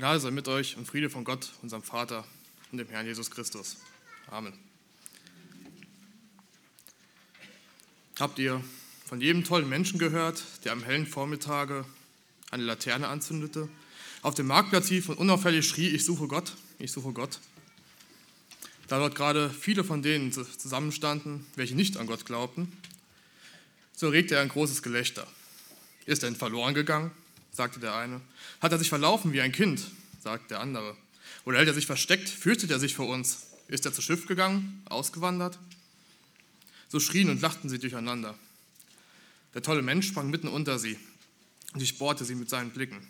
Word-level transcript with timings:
Gnade 0.00 0.18
sei 0.18 0.30
mit 0.30 0.48
euch 0.48 0.78
und 0.78 0.86
Friede 0.86 1.10
von 1.10 1.24
Gott, 1.24 1.50
unserem 1.60 1.82
Vater 1.82 2.26
und 2.72 2.78
dem 2.78 2.88
Herrn 2.88 3.04
Jesus 3.04 3.30
Christus. 3.30 3.76
Amen. 4.28 4.54
Habt 8.18 8.38
ihr 8.38 8.64
von 9.04 9.20
jedem 9.20 9.44
tollen 9.44 9.68
Menschen 9.68 9.98
gehört, 9.98 10.42
der 10.64 10.72
am 10.72 10.82
hellen 10.82 11.06
Vormittage 11.06 11.84
eine 12.50 12.62
Laterne 12.62 13.08
anzündete, 13.08 13.68
auf 14.22 14.34
dem 14.34 14.46
Marktplatz 14.46 14.88
lief 14.88 15.10
und 15.10 15.18
unauffällig 15.18 15.68
schrie, 15.68 15.88
ich 15.88 16.06
suche 16.06 16.28
Gott, 16.28 16.54
ich 16.78 16.92
suche 16.92 17.12
Gott? 17.12 17.38
Da 18.88 19.00
dort 19.00 19.14
gerade 19.14 19.50
viele 19.50 19.84
von 19.84 20.00
denen 20.00 20.32
zusammenstanden, 20.32 21.44
welche 21.56 21.74
nicht 21.74 21.98
an 21.98 22.06
Gott 22.06 22.24
glaubten, 22.24 22.72
so 23.94 24.08
regte 24.08 24.36
er 24.36 24.40
ein 24.40 24.48
großes 24.48 24.82
Gelächter. 24.82 25.26
Ist 26.06 26.22
er 26.22 26.30
denn 26.30 26.38
verloren 26.38 26.72
gegangen? 26.72 27.10
Sagte 27.52 27.80
der 27.80 27.94
eine. 27.94 28.20
Hat 28.60 28.72
er 28.72 28.78
sich 28.78 28.88
verlaufen 28.88 29.32
wie 29.32 29.40
ein 29.40 29.52
Kind? 29.52 29.82
sagt 30.22 30.50
der 30.50 30.60
andere. 30.60 30.96
Oder 31.44 31.58
hält 31.58 31.68
er 31.68 31.74
sich 31.74 31.86
versteckt? 31.86 32.28
Fürchtet 32.28 32.70
er 32.70 32.78
sich 32.78 32.94
vor 32.94 33.08
uns? 33.08 33.46
Ist 33.68 33.86
er 33.86 33.92
zu 33.92 34.02
Schiff 34.02 34.26
gegangen? 34.26 34.82
Ausgewandert? 34.86 35.58
So 36.88 37.00
schrien 37.00 37.30
und 37.30 37.40
lachten 37.40 37.68
sie 37.68 37.78
durcheinander. 37.78 38.36
Der 39.54 39.62
tolle 39.62 39.82
Mensch 39.82 40.08
sprang 40.08 40.30
mitten 40.30 40.48
unter 40.48 40.78
sie 40.78 40.98
und 41.72 41.82
ich 41.82 41.98
bohrte 41.98 42.24
sie 42.24 42.34
mit 42.34 42.48
seinen 42.48 42.70
Blicken. 42.70 43.06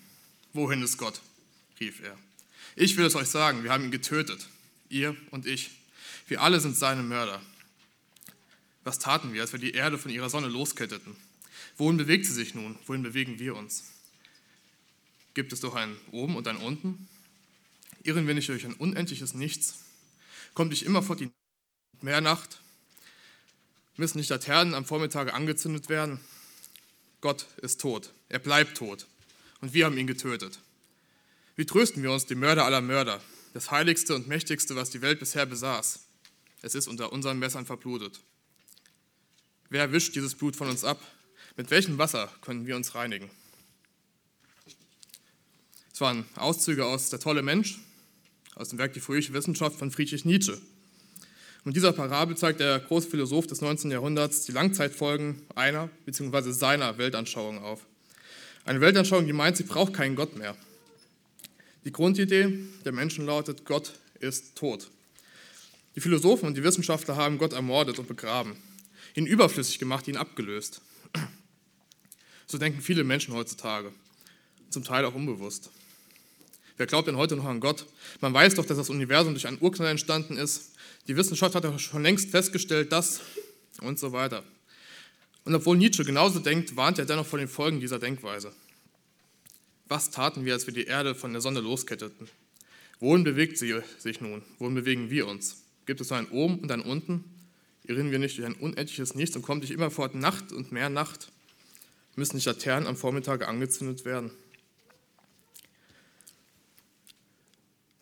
Wohin 0.53 0.83
ist 0.83 0.99
Gott? 0.99 1.21
rief 1.79 2.03
er. 2.03 2.17
Ich 2.77 2.97
will 2.97 3.07
es 3.07 3.15
euch 3.15 3.29
sagen, 3.29 3.65
wir 3.65 3.71
haben 3.71 3.85
ihn 3.85 3.91
getötet, 3.91 4.49
ihr 4.91 5.17
und 5.31 5.47
ich. 5.47 5.71
Wir 6.29 6.43
alle 6.43 6.61
sind 6.61 6.77
seine 6.77 7.03
Mörder. 7.03 7.41
Was 8.85 8.99
taten 8.99 9.33
wir, 9.33 9.43
als 9.43 9.53
wir 9.53 9.61
die 9.61 9.73
Erde 9.73 9.99
von 9.99 10.11
ihrer 10.11 10.31
Sonne 10.31 10.49
losketteten? 10.49 11.17
Wohin 11.77 11.97
bewegt 11.97 12.27
sie 12.27 12.33
sich 12.33 12.55
nun? 12.55 12.79
Wohin 12.87 13.03
bewegen 13.03 13.39
wir 13.39 13.57
uns? 13.57 13.85
Gibt 15.35 15.53
es 15.53 15.61
doch 15.61 15.75
ein 15.75 15.97
Oben 16.11 16.37
und 16.37 16.49
ein 16.49 16.57
Unten? 16.57 17.09
Irren 18.03 18.27
wir 18.27 18.35
nicht 18.35 18.49
durch 18.49 18.65
ein 18.65 18.75
unendliches 18.75 19.35
Nichts? 19.35 19.77
Kommt 20.55 20.71
nicht 20.71 20.85
immer 20.85 21.03
vor 21.03 21.17
die 21.17 21.31
Meernacht? 22.01 22.61
Müssen 23.97 24.19
nicht 24.19 24.31
Laternen 24.31 24.75
am 24.75 24.85
Vormittag 24.85 25.33
angezündet 25.35 25.89
werden? 25.89 26.21
Gott 27.21 27.47
ist 27.59 27.81
tot. 27.81 28.13
Er 28.29 28.39
bleibt 28.39 28.77
tot. 28.77 29.07
Und 29.61 29.75
wir 29.75 29.85
haben 29.85 29.99
ihn 29.99 30.07
getötet. 30.07 30.59
Wie 31.57 31.67
trösten 31.67 32.03
wir 32.03 32.11
uns, 32.11 32.25
die 32.25 32.35
Mörder 32.35 32.65
aller 32.65 32.81
Mörder, 32.81 33.21
das 33.53 33.71
heiligste 33.71 34.15
und 34.15 34.27
mächtigste, 34.27 34.75
was 34.75 34.91
die 34.91 35.03
Welt 35.03 35.21
bisher 35.21 35.45
besaß? 35.45 36.01
Es 36.63 36.75
ist 36.75 36.89
unter 36.89 37.13
unseren 37.13 37.39
Messern 37.39 37.67
verblutet. 37.67 38.21
Wer 39.69 39.93
wischt 39.93 40.17
dieses 40.17 40.35
Blut 40.35 40.57
von 40.57 40.69
uns 40.69 40.85
ab? 40.85 41.01
Mit 41.57 41.71
welchem 41.71 41.99
Wasser 41.99 42.33
können 42.41 42.67
wir 42.67 42.77
uns 42.77 42.95
reinigen? 42.95 43.31
Es 46.01 46.03
waren 46.03 46.25
Auszüge 46.37 46.87
aus 46.87 47.11
Der 47.11 47.21
tolle 47.21 47.43
Mensch, 47.43 47.79
aus 48.55 48.71
dem 48.71 48.79
Werk 48.79 48.95
Die 48.95 49.01
fröhliche 49.01 49.35
Wissenschaft 49.35 49.79
von 49.79 49.91
Friedrich 49.91 50.25
Nietzsche. 50.25 50.59
Und 51.67 51.77
dieser 51.77 51.93
Parabel 51.93 52.39
zeigt 52.39 52.61
der 52.61 52.81
große 52.81 53.11
Philosoph 53.11 53.47
des 53.47 53.61
19. 53.61 53.91
Jahrhunderts 53.91 54.47
die 54.47 54.53
Langzeitfolgen 54.53 55.43
einer 55.55 55.91
bzw. 56.07 56.53
seiner 56.53 56.97
Weltanschauung 56.97 57.59
auf. 57.59 57.85
Eine 58.65 58.81
Weltanschauung, 58.81 59.27
die 59.27 59.35
meint, 59.35 59.59
sie 59.59 59.65
braucht 59.65 59.93
keinen 59.93 60.17
Gott 60.17 60.39
mehr. 60.39 60.57
Die 61.85 61.93
Grundidee 61.93 62.61
der 62.87 62.93
Menschen 62.93 63.27
lautet, 63.27 63.67
Gott 63.67 63.93
ist 64.21 64.57
tot. 64.57 64.89
Die 65.97 66.01
Philosophen 66.01 66.47
und 66.47 66.57
die 66.57 66.65
Wissenschaftler 66.65 67.17
haben 67.17 67.37
Gott 67.37 67.53
ermordet 67.53 67.99
und 67.99 68.09
begraben, 68.09 68.57
ihn 69.15 69.27
überflüssig 69.27 69.79
gemacht, 69.79 70.09
ihn 70.09 70.17
abgelöst. 70.17 70.81
So 72.47 72.57
denken 72.57 72.81
viele 72.81 73.05
Menschen 73.05 73.35
heutzutage, 73.35 73.93
zum 74.71 74.83
Teil 74.83 75.05
auch 75.05 75.15
unbewusst. 75.15 75.69
Wer 76.81 76.87
glaubt 76.87 77.09
denn 77.09 77.19
heute 77.19 77.37
noch 77.37 77.45
an 77.45 77.61
Gott? 77.61 77.85
Man 78.23 78.33
weiß 78.33 78.55
doch, 78.55 78.65
dass 78.65 78.79
das 78.79 78.89
Universum 78.89 79.35
durch 79.35 79.47
einen 79.47 79.59
Urknall 79.61 79.91
entstanden 79.91 80.39
ist. 80.39 80.71
Die 81.09 81.17
Wissenschaft 81.19 81.55
hat 81.55 81.63
ja 81.63 81.79
schon 81.79 82.03
längst 82.03 82.31
festgestellt, 82.31 82.91
dass 82.91 83.21
und 83.83 83.99
so 83.99 84.13
weiter. 84.13 84.43
Und 85.45 85.55
obwohl 85.55 85.77
Nietzsche 85.77 86.07
genauso 86.07 86.39
denkt, 86.39 86.77
warnt 86.77 86.99
er 86.99 87.05
dennoch 87.05 87.27
vor 87.27 87.39
den 87.39 87.49
Folgen 87.49 87.81
dieser 87.81 87.99
Denkweise. 87.99 88.51
Was 89.89 90.11
taten 90.11 90.47
wir, 90.47 90.55
als 90.55 90.67
wir 90.67 90.73
die 90.73 90.87
Erde 90.87 91.15
von 91.15 91.33
der 91.33 91.43
Sonne 91.43 91.61
losketteten? 91.61 92.31
Wohin 92.99 93.25
bewegt 93.25 93.59
sie 93.59 93.75
sich 93.99 94.23
nun? 94.23 94.41
Wohin 94.59 94.75
bewegen 94.75 95.11
wir 95.11 95.27
uns? 95.27 95.59
Gibt 95.85 96.01
es 96.01 96.09
nur 96.09 96.19
ein 96.19 96.31
Oben 96.31 96.61
und 96.61 96.73
ein 96.73 96.81
Unten? 96.81 97.25
Irren 97.85 98.11
wir 98.11 98.19
nicht 98.19 98.39
durch 98.39 98.47
ein 98.47 98.55
unendliches 98.55 99.15
Nichts 99.15 99.37
und 99.37 99.43
kommt 99.43 99.61
nicht 99.61 99.73
immerfort 99.73 100.15
Nacht 100.15 100.51
und 100.51 100.73
mehr 100.73 100.89
Nacht? 100.89 101.31
Müssen 102.17 102.37
nicht 102.37 102.47
Laternen 102.47 102.89
am 102.89 102.97
Vormittag 102.97 103.47
angezündet 103.47 104.07
werden? 104.07 104.31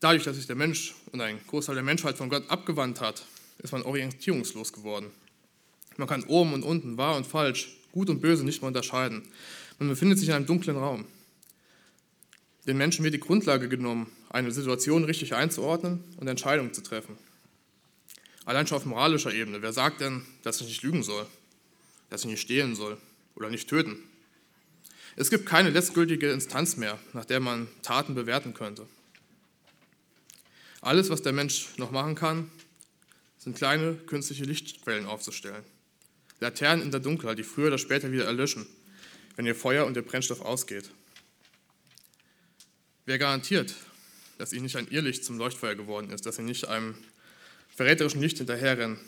Dadurch, 0.00 0.24
dass 0.24 0.36
sich 0.36 0.46
der 0.46 0.56
Mensch 0.56 0.94
und 1.12 1.20
ein 1.20 1.40
Großteil 1.48 1.74
der 1.74 1.84
Menschheit 1.84 2.16
von 2.16 2.28
Gott 2.28 2.48
abgewandt 2.50 3.00
hat, 3.00 3.24
ist 3.58 3.72
man 3.72 3.82
orientierungslos 3.82 4.72
geworden. 4.72 5.10
Man 5.96 6.06
kann 6.06 6.22
oben 6.24 6.52
und 6.52 6.62
unten, 6.62 6.96
wahr 6.96 7.16
und 7.16 7.26
falsch, 7.26 7.76
gut 7.90 8.08
und 8.08 8.20
böse 8.20 8.44
nicht 8.44 8.62
mehr 8.62 8.68
unterscheiden. 8.68 9.22
Man 9.78 9.88
befindet 9.88 10.18
sich 10.18 10.28
in 10.28 10.34
einem 10.34 10.46
dunklen 10.46 10.76
Raum. 10.76 11.04
Den 12.66 12.76
Menschen 12.76 13.02
wird 13.02 13.14
die 13.14 13.20
Grundlage 13.20 13.68
genommen, 13.68 14.12
eine 14.30 14.52
Situation 14.52 15.04
richtig 15.04 15.34
einzuordnen 15.34 16.04
und 16.18 16.28
Entscheidungen 16.28 16.72
zu 16.72 16.82
treffen. 16.82 17.16
Allein 18.44 18.66
schon 18.66 18.76
auf 18.76 18.84
moralischer 18.84 19.32
Ebene. 19.32 19.62
Wer 19.62 19.72
sagt 19.72 20.00
denn, 20.00 20.22
dass 20.42 20.60
ich 20.60 20.68
nicht 20.68 20.82
lügen 20.82 21.02
soll, 21.02 21.26
dass 22.10 22.22
ich 22.22 22.30
nicht 22.30 22.40
stehlen 22.40 22.76
soll 22.76 22.98
oder 23.34 23.50
nicht 23.50 23.68
töten? 23.68 23.96
Es 25.16 25.30
gibt 25.30 25.46
keine 25.46 25.70
letztgültige 25.70 26.30
Instanz 26.30 26.76
mehr, 26.76 26.98
nach 27.12 27.24
der 27.24 27.40
man 27.40 27.66
Taten 27.82 28.14
bewerten 28.14 28.54
könnte. 28.54 28.86
Alles, 30.80 31.10
was 31.10 31.22
der 31.22 31.32
Mensch 31.32 31.76
noch 31.76 31.90
machen 31.90 32.14
kann, 32.14 32.50
sind 33.38 33.56
kleine 33.56 33.94
künstliche 33.94 34.44
Lichtquellen 34.44 35.06
aufzustellen. 35.06 35.64
Laternen 36.40 36.84
in 36.84 36.90
der 36.90 37.00
Dunkelheit, 37.00 37.38
die 37.38 37.42
früher 37.42 37.68
oder 37.68 37.78
später 37.78 38.12
wieder 38.12 38.24
erlöschen, 38.24 38.66
wenn 39.36 39.46
ihr 39.46 39.54
Feuer 39.54 39.86
und 39.86 39.94
der 39.94 40.02
Brennstoff 40.02 40.40
ausgeht. 40.40 40.90
Wer 43.06 43.18
garantiert, 43.18 43.74
dass 44.36 44.52
ihnen 44.52 44.64
nicht 44.64 44.76
ein 44.76 44.88
Irrlicht 44.88 45.24
zum 45.24 45.38
Leuchtfeuer 45.38 45.74
geworden 45.74 46.10
ist, 46.10 46.26
dass 46.26 46.36
sie 46.36 46.42
nicht 46.42 46.68
einem 46.68 46.94
verräterischen 47.74 48.20
Licht 48.20 48.38
hinterherrennen? 48.38 48.98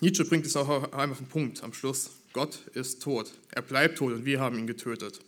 Nietzsche 0.00 0.24
bringt 0.24 0.46
es 0.46 0.56
auch 0.56 0.84
einmal 0.84 1.10
auf 1.10 1.18
den 1.18 1.28
Punkt 1.28 1.62
am 1.62 1.72
Schluss. 1.72 2.10
Gott 2.32 2.66
ist 2.74 3.02
tot. 3.02 3.32
Er 3.50 3.62
bleibt 3.62 3.98
tot 3.98 4.12
und 4.12 4.24
wir 4.24 4.40
haben 4.40 4.58
ihn 4.58 4.66
getötet. 4.66 5.20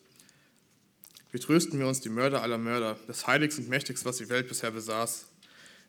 Wie 1.33 1.39
trösten 1.39 1.79
wir 1.79 1.87
uns 1.87 2.01
die 2.01 2.09
Mörder 2.09 2.43
aller 2.43 2.59
Mörder, 2.59 2.99
das 3.07 3.27
Heiligste 3.27 3.63
und 3.63 3.69
Mächtigste, 3.69 4.05
was 4.05 4.17
die 4.17 4.29
Welt 4.29 4.49
bisher 4.49 4.71
besaß. 4.71 5.27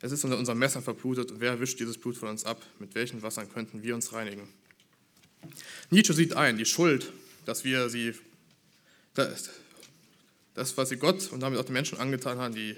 Es 0.00 0.12
ist 0.12 0.24
unter 0.24 0.38
unserem 0.38 0.58
Messer 0.58 0.82
verblutet 0.82 1.30
und 1.32 1.40
wer 1.40 1.60
wischt 1.60 1.80
dieses 1.80 1.98
Blut 1.98 2.16
von 2.16 2.28
uns 2.28 2.44
ab? 2.44 2.60
Mit 2.78 2.94
welchen 2.94 3.22
Wassern 3.22 3.48
könnten 3.48 3.82
wir 3.82 3.94
uns 3.94 4.12
reinigen? 4.12 4.48
Nietzsche 5.90 6.12
sieht 6.12 6.34
ein, 6.34 6.58
die 6.58 6.64
Schuld, 6.64 7.12
dass 7.44 7.64
wir 7.64 7.88
sie, 7.88 8.14
das, 9.14 9.50
das 10.54 10.76
was 10.76 10.88
sie 10.88 10.96
Gott 10.96 11.30
und 11.32 11.40
damit 11.40 11.58
auch 11.58 11.64
den 11.64 11.72
Menschen 11.72 11.98
angetan 11.98 12.38
haben, 12.38 12.54
die 12.54 12.76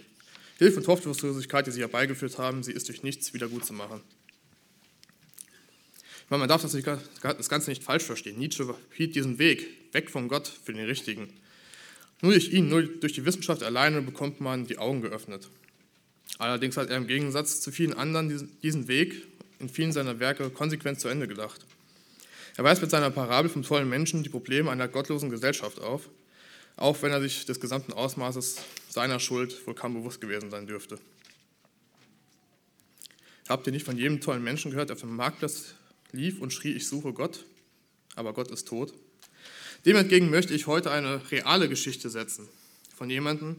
Hilfe 0.58 0.78
und 0.78 0.86
Hoffnungslosigkeit, 0.86 1.66
die 1.66 1.70
sie 1.70 1.80
herbeigeführt 1.80 2.38
haben, 2.38 2.62
sie 2.62 2.72
ist 2.72 2.88
durch 2.88 3.02
nichts 3.02 3.34
wieder 3.34 3.48
gut 3.48 3.64
zu 3.64 3.72
machen. 3.72 4.00
Man 6.30 6.48
darf 6.48 6.62
das, 6.62 7.48
Ganze 7.48 7.70
nicht 7.70 7.84
falsch 7.84 8.04
verstehen. 8.04 8.38
Nietzsche 8.38 8.74
hielt 8.92 9.14
diesen 9.14 9.38
Weg 9.38 9.66
weg 9.92 10.10
von 10.10 10.28
Gott 10.28 10.48
für 10.48 10.72
den 10.72 10.84
richtigen. 10.86 11.28
Nur 12.24 12.32
durch 12.32 12.54
ihn, 12.54 12.70
nur 12.70 12.82
durch 12.84 13.12
die 13.12 13.26
Wissenschaft 13.26 13.62
alleine 13.62 14.00
bekommt 14.00 14.40
man 14.40 14.66
die 14.66 14.78
Augen 14.78 15.02
geöffnet. 15.02 15.50
Allerdings 16.38 16.78
hat 16.78 16.88
er 16.88 16.96
im 16.96 17.06
Gegensatz 17.06 17.60
zu 17.60 17.70
vielen 17.70 17.92
anderen 17.92 18.50
diesen 18.62 18.88
Weg 18.88 19.26
in 19.58 19.68
vielen 19.68 19.92
seiner 19.92 20.20
Werke 20.20 20.48
konsequent 20.48 20.98
zu 20.98 21.08
Ende 21.08 21.28
gedacht. 21.28 21.66
Er 22.56 22.64
weist 22.64 22.80
mit 22.80 22.90
seiner 22.90 23.10
Parabel 23.10 23.50
vom 23.50 23.62
tollen 23.62 23.90
Menschen 23.90 24.22
die 24.22 24.30
Probleme 24.30 24.70
einer 24.70 24.88
gottlosen 24.88 25.28
Gesellschaft 25.28 25.82
auf, 25.82 26.08
auch 26.76 27.02
wenn 27.02 27.12
er 27.12 27.20
sich 27.20 27.44
des 27.44 27.60
gesamten 27.60 27.92
Ausmaßes 27.92 28.56
seiner 28.88 29.20
Schuld 29.20 29.66
wohl 29.66 29.74
kaum 29.74 29.92
bewusst 29.92 30.22
gewesen 30.22 30.50
sein 30.50 30.66
dürfte. 30.66 30.98
Habt 33.50 33.66
ihr 33.66 33.72
nicht 33.74 33.84
von 33.84 33.98
jedem 33.98 34.22
tollen 34.22 34.42
Menschen 34.42 34.70
gehört, 34.70 34.88
der 34.88 34.94
auf 34.94 35.00
dem 35.00 35.14
Marktplatz 35.14 35.74
lief 36.12 36.40
und 36.40 36.54
schrie, 36.54 36.72
ich 36.72 36.88
suche 36.88 37.12
Gott, 37.12 37.44
aber 38.16 38.32
Gott 38.32 38.50
ist 38.50 38.66
tot? 38.66 38.94
Dem 39.84 39.96
entgegen 39.96 40.30
möchte 40.30 40.54
ich 40.54 40.66
heute 40.66 40.90
eine 40.90 41.20
reale 41.30 41.68
Geschichte 41.68 42.08
setzen 42.08 42.48
von 42.96 43.10
jemandem, 43.10 43.56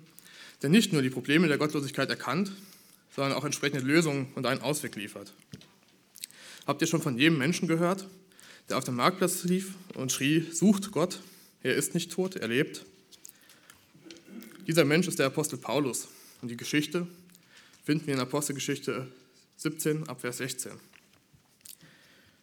der 0.62 0.70
nicht 0.70 0.92
nur 0.92 1.02
die 1.02 1.10
Probleme 1.10 1.48
der 1.48 1.58
Gottlosigkeit 1.58 2.10
erkannt, 2.10 2.52
sondern 3.16 3.34
auch 3.34 3.46
entsprechende 3.46 3.86
Lösungen 3.86 4.28
und 4.34 4.46
einen 4.46 4.62
Ausweg 4.62 4.96
liefert. 4.96 5.34
Habt 6.66 6.82
ihr 6.82 6.88
schon 6.88 7.02
von 7.02 7.18
jedem 7.18 7.38
Menschen 7.38 7.68
gehört, 7.68 8.08
der 8.70 8.78
auf 8.78 8.84
dem 8.84 8.96
Marktplatz 8.96 9.44
lief 9.44 9.74
und 9.94 10.12
schrie, 10.12 10.46
sucht 10.52 10.92
Gott, 10.92 11.20
er 11.62 11.76
ist 11.76 11.94
nicht 11.94 12.12
tot, 12.12 12.36
er 12.36 12.48
lebt? 12.48 12.86
Dieser 14.66 14.84
Mensch 14.84 15.08
ist 15.08 15.20
der 15.20 15.28
Apostel 15.28 15.58
Paulus 15.58 16.08
und 16.42 16.50
die 16.50 16.58
Geschichte 16.58 17.08
finden 17.84 18.08
wir 18.08 18.16
in 18.16 18.20
Apostelgeschichte 18.20 19.08
17 19.58 20.10
ab 20.10 20.22
Vers 20.22 20.38
16. 20.38 20.72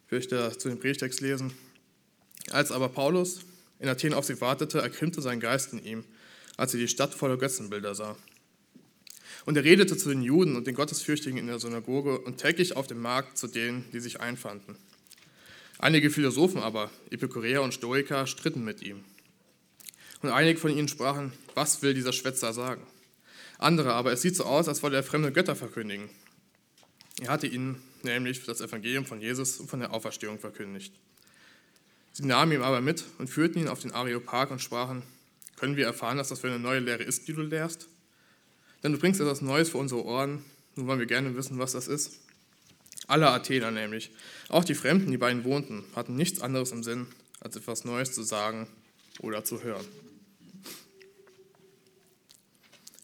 Ich 0.05 0.11
möchte 0.11 0.57
zu 0.57 0.69
dem 0.69 0.79
Predigtext 0.79 1.19
lesen. 1.19 1.51
Als 2.51 2.71
aber 2.71 2.87
Paulus 2.87 3.41
in 3.83 3.89
Athen 3.89 4.15
auf 4.15 4.25
sie 4.25 4.41
wartete, 4.41 4.79
erkrimmte 4.79 5.21
sein 5.21 5.39
Geist 5.39 5.73
in 5.73 5.83
ihm 5.85 6.03
als 6.57 6.73
er 6.73 6.79
die 6.79 6.87
Stadt 6.87 7.13
voller 7.13 7.37
Götzenbilder 7.37 7.95
sah. 7.95 8.15
Und 9.45 9.57
er 9.57 9.63
redete 9.63 9.97
zu 9.97 10.09
den 10.09 10.21
Juden 10.21 10.55
und 10.55 10.67
den 10.67 10.75
Gottesfürchtigen 10.75 11.37
in 11.37 11.47
der 11.47 11.59
Synagoge 11.59 12.19
und 12.19 12.37
täglich 12.37 12.75
auf 12.75 12.87
dem 12.87 13.01
Markt 13.01 13.37
zu 13.37 13.47
denen, 13.47 13.85
die 13.91 13.99
sich 13.99 14.21
einfanden. 14.21 14.77
Einige 15.79 16.09
Philosophen 16.09 16.61
aber, 16.61 16.91
Epikureer 17.09 17.61
und 17.61 17.73
Stoiker, 17.73 18.25
stritten 18.27 18.63
mit 18.63 18.81
ihm. 18.81 19.03
Und 20.21 20.29
einige 20.29 20.59
von 20.59 20.71
ihnen 20.71 20.87
sprachen, 20.87 21.33
was 21.55 21.81
will 21.81 21.93
dieser 21.93 22.13
Schwätzer 22.13 22.53
sagen? 22.53 22.85
Andere 23.57 23.93
aber, 23.93 24.13
es 24.13 24.21
sieht 24.21 24.35
so 24.35 24.45
aus, 24.45 24.69
als 24.69 24.81
wolle 24.81 24.97
er 24.97 25.03
fremde 25.03 25.31
Götter 25.33 25.55
verkündigen. 25.55 26.09
Er 27.19 27.29
hatte 27.29 27.47
ihnen 27.47 27.81
nämlich 28.03 28.45
das 28.45 28.61
Evangelium 28.61 29.05
von 29.05 29.19
Jesus 29.19 29.59
und 29.59 29.69
von 29.69 29.79
der 29.79 29.93
Auferstehung 29.93 30.39
verkündigt. 30.39 30.93
Sie 32.13 32.25
nahmen 32.25 32.51
ihn 32.51 32.61
aber 32.61 32.79
mit 32.79 33.03
und 33.17 33.27
führten 33.27 33.59
ihn 33.59 33.67
auf 33.67 33.79
den 33.79 33.91
Areopag 33.91 34.51
und 34.51 34.61
sprachen, 34.61 35.01
können 35.55 35.75
wir 35.75 35.85
erfahren, 35.85 36.17
dass 36.17 36.29
das 36.29 36.41
für 36.41 36.47
eine 36.47 36.59
neue 36.59 36.79
Lehre 36.79 37.01
ist, 37.01 37.27
die 37.27 37.33
du 37.33 37.41
lehrst? 37.41 37.87
Denn 38.83 38.91
du 38.91 38.99
bringst 38.99 39.19
etwas 39.19 39.41
Neues 39.41 39.69
für 39.69 39.79
unsere 39.79 40.05
Ohren, 40.05 40.45
nun 40.75 40.87
wollen 40.87 40.99
wir 40.99 41.07
gerne 41.07 41.35
wissen, 41.35 41.57
was 41.57 41.71
das 41.71 41.87
ist. 41.87 42.19
Alle 43.07 43.29
Athener 43.29 43.71
nämlich, 43.71 44.11
auch 44.49 44.63
die 44.63 44.75
Fremden, 44.75 45.09
die 45.09 45.17
bei 45.17 45.31
ihnen 45.31 45.43
wohnten, 45.43 45.85
hatten 45.95 46.15
nichts 46.15 46.39
anderes 46.39 46.71
im 46.71 46.83
Sinn, 46.83 47.07
als 47.39 47.55
etwas 47.55 47.83
Neues 47.83 48.13
zu 48.13 48.21
sagen 48.21 48.67
oder 49.19 49.43
zu 49.43 49.63
hören. 49.63 49.85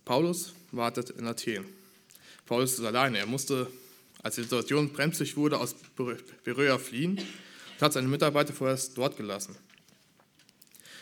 Paulus 0.06 0.54
wartet 0.72 1.10
in 1.12 1.26
Athen. 1.26 1.66
Paulus 2.46 2.74
ist 2.74 2.86
alleine. 2.86 3.18
Er 3.18 3.26
musste, 3.26 3.68
als 4.22 4.36
die 4.36 4.44
Situation 4.44 4.94
bremslich 4.94 5.36
wurde, 5.36 5.60
aus 5.60 5.76
Beröa 6.44 6.78
fliehen 6.78 7.20
hat 7.86 7.94
seine 7.94 8.08
Mitarbeiter 8.08 8.54
vorerst 8.54 8.98
dort 8.98 9.18
gelassen. 9.18 9.56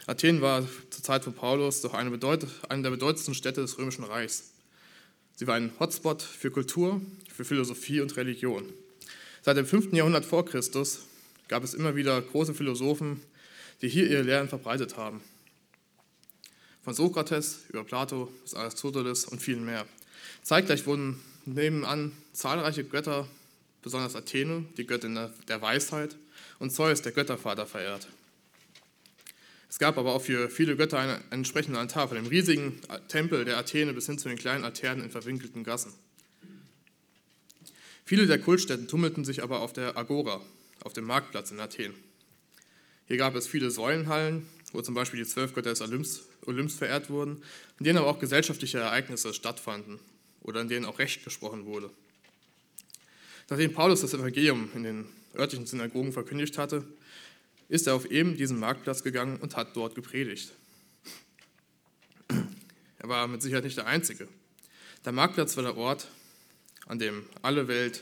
Athen 0.05 0.41
war 0.41 0.65
zur 0.89 1.03
Zeit 1.03 1.23
von 1.23 1.33
Paulus 1.33 1.81
doch 1.81 1.93
eine, 1.93 2.17
eine 2.69 2.83
der 2.83 2.91
bedeutendsten 2.91 3.33
Städte 3.33 3.61
des 3.61 3.77
Römischen 3.77 4.05
Reichs. 4.05 4.51
Sie 5.35 5.47
war 5.47 5.55
ein 5.55 5.71
Hotspot 5.79 6.21
für 6.21 6.49
Kultur, 6.49 7.01
für 7.31 7.45
Philosophie 7.45 7.99
und 7.99 8.15
Religion. 8.15 8.71
Seit 9.41 9.57
dem 9.57 9.65
5. 9.65 9.93
Jahrhundert 9.93 10.25
vor 10.25 10.45
Christus 10.45 11.01
gab 11.47 11.63
es 11.63 11.73
immer 11.73 11.95
wieder 11.95 12.21
große 12.21 12.53
Philosophen, 12.53 13.21
die 13.81 13.89
hier 13.89 14.09
ihre 14.09 14.23
Lehren 14.23 14.49
verbreitet 14.49 14.97
haben. 14.97 15.21
Von 16.83 16.93
Sokrates 16.93 17.59
über 17.69 17.83
Plato 17.83 18.31
bis 18.43 18.53
Aristoteles 18.53 19.25
und 19.25 19.41
vielen 19.41 19.65
mehr. 19.65 19.85
Zeitgleich 20.41 20.85
wurden 20.85 21.21
nebenan 21.45 22.13
zahlreiche 22.33 22.83
Götter, 22.83 23.27
besonders 23.81 24.15
Athene, 24.15 24.65
die 24.77 24.87
Göttin 24.87 25.19
der 25.47 25.61
Weisheit, 25.61 26.15
und 26.59 26.71
Zeus, 26.71 27.01
der 27.01 27.11
Göttervater, 27.11 27.65
verehrt. 27.65 28.07
Es 29.69 29.79
gab 29.79 29.97
aber 29.97 30.13
auch 30.13 30.21
für 30.21 30.49
viele 30.49 30.75
Götter 30.75 30.97
einen 30.97 31.21
entsprechenden 31.29 31.77
Altar, 31.77 32.07
von 32.07 32.15
dem 32.15 32.27
riesigen 32.27 32.79
Tempel 33.09 33.45
der 33.45 33.57
Athene 33.57 33.93
bis 33.93 34.05
hin 34.05 34.17
zu 34.17 34.29
den 34.29 34.37
kleinen 34.37 34.63
Altären 34.63 35.03
in 35.03 35.11
verwinkelten 35.11 35.63
Gassen. 35.63 35.93
Viele 38.05 38.25
der 38.25 38.39
Kultstätten 38.39 38.87
tummelten 38.87 39.25
sich 39.25 39.43
aber 39.43 39.59
auf 39.59 39.73
der 39.73 39.97
Agora, 39.97 40.41
auf 40.83 40.93
dem 40.93 41.03
Marktplatz 41.03 41.51
in 41.51 41.59
Athen. 41.59 41.93
Hier 43.05 43.17
gab 43.17 43.35
es 43.35 43.47
viele 43.47 43.69
Säulenhallen, 43.69 44.47
wo 44.71 44.81
zum 44.81 44.95
Beispiel 44.95 45.19
die 45.19 45.29
zwölf 45.29 45.53
Götter 45.53 45.71
des 45.71 45.81
Olymps, 45.81 46.23
Olymps 46.45 46.75
verehrt 46.75 47.09
wurden, 47.09 47.43
in 47.79 47.83
denen 47.83 47.97
aber 47.97 48.07
auch 48.07 48.19
gesellschaftliche 48.19 48.79
Ereignisse 48.79 49.33
stattfanden 49.33 49.99
oder 50.41 50.61
in 50.61 50.69
denen 50.69 50.85
auch 50.85 50.99
Recht 50.99 51.23
gesprochen 51.23 51.65
wurde. 51.65 51.89
Nachdem 53.49 53.73
Paulus 53.73 54.01
das 54.01 54.13
Evangelium 54.13 54.69
in 54.75 54.83
den 54.83 55.05
örtlichen 55.35 55.65
Synagogen 55.65 56.11
verkündigt 56.11 56.57
hatte, 56.57 56.83
ist 57.69 57.87
er 57.87 57.95
auf 57.95 58.05
eben 58.05 58.35
diesen 58.35 58.59
Marktplatz 58.59 59.03
gegangen 59.03 59.37
und 59.37 59.55
hat 59.55 59.75
dort 59.75 59.95
gepredigt. 59.95 60.53
Er 62.99 63.09
war 63.09 63.27
mit 63.27 63.41
Sicherheit 63.41 63.63
nicht 63.63 63.77
der 63.77 63.87
Einzige. 63.87 64.27
Der 65.05 65.11
Marktplatz 65.11 65.55
war 65.55 65.63
der 65.63 65.77
Ort, 65.77 66.09
an 66.87 66.99
dem 66.99 67.25
alle 67.41 67.67
Welt 67.67 68.01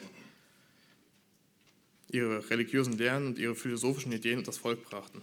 ihre 2.09 2.49
religiösen 2.49 2.97
Lehren 2.97 3.27
und 3.27 3.39
ihre 3.39 3.55
philosophischen 3.55 4.11
Ideen 4.11 4.39
und 4.39 4.47
das 4.47 4.57
Volk 4.57 4.83
brachten. 4.89 5.21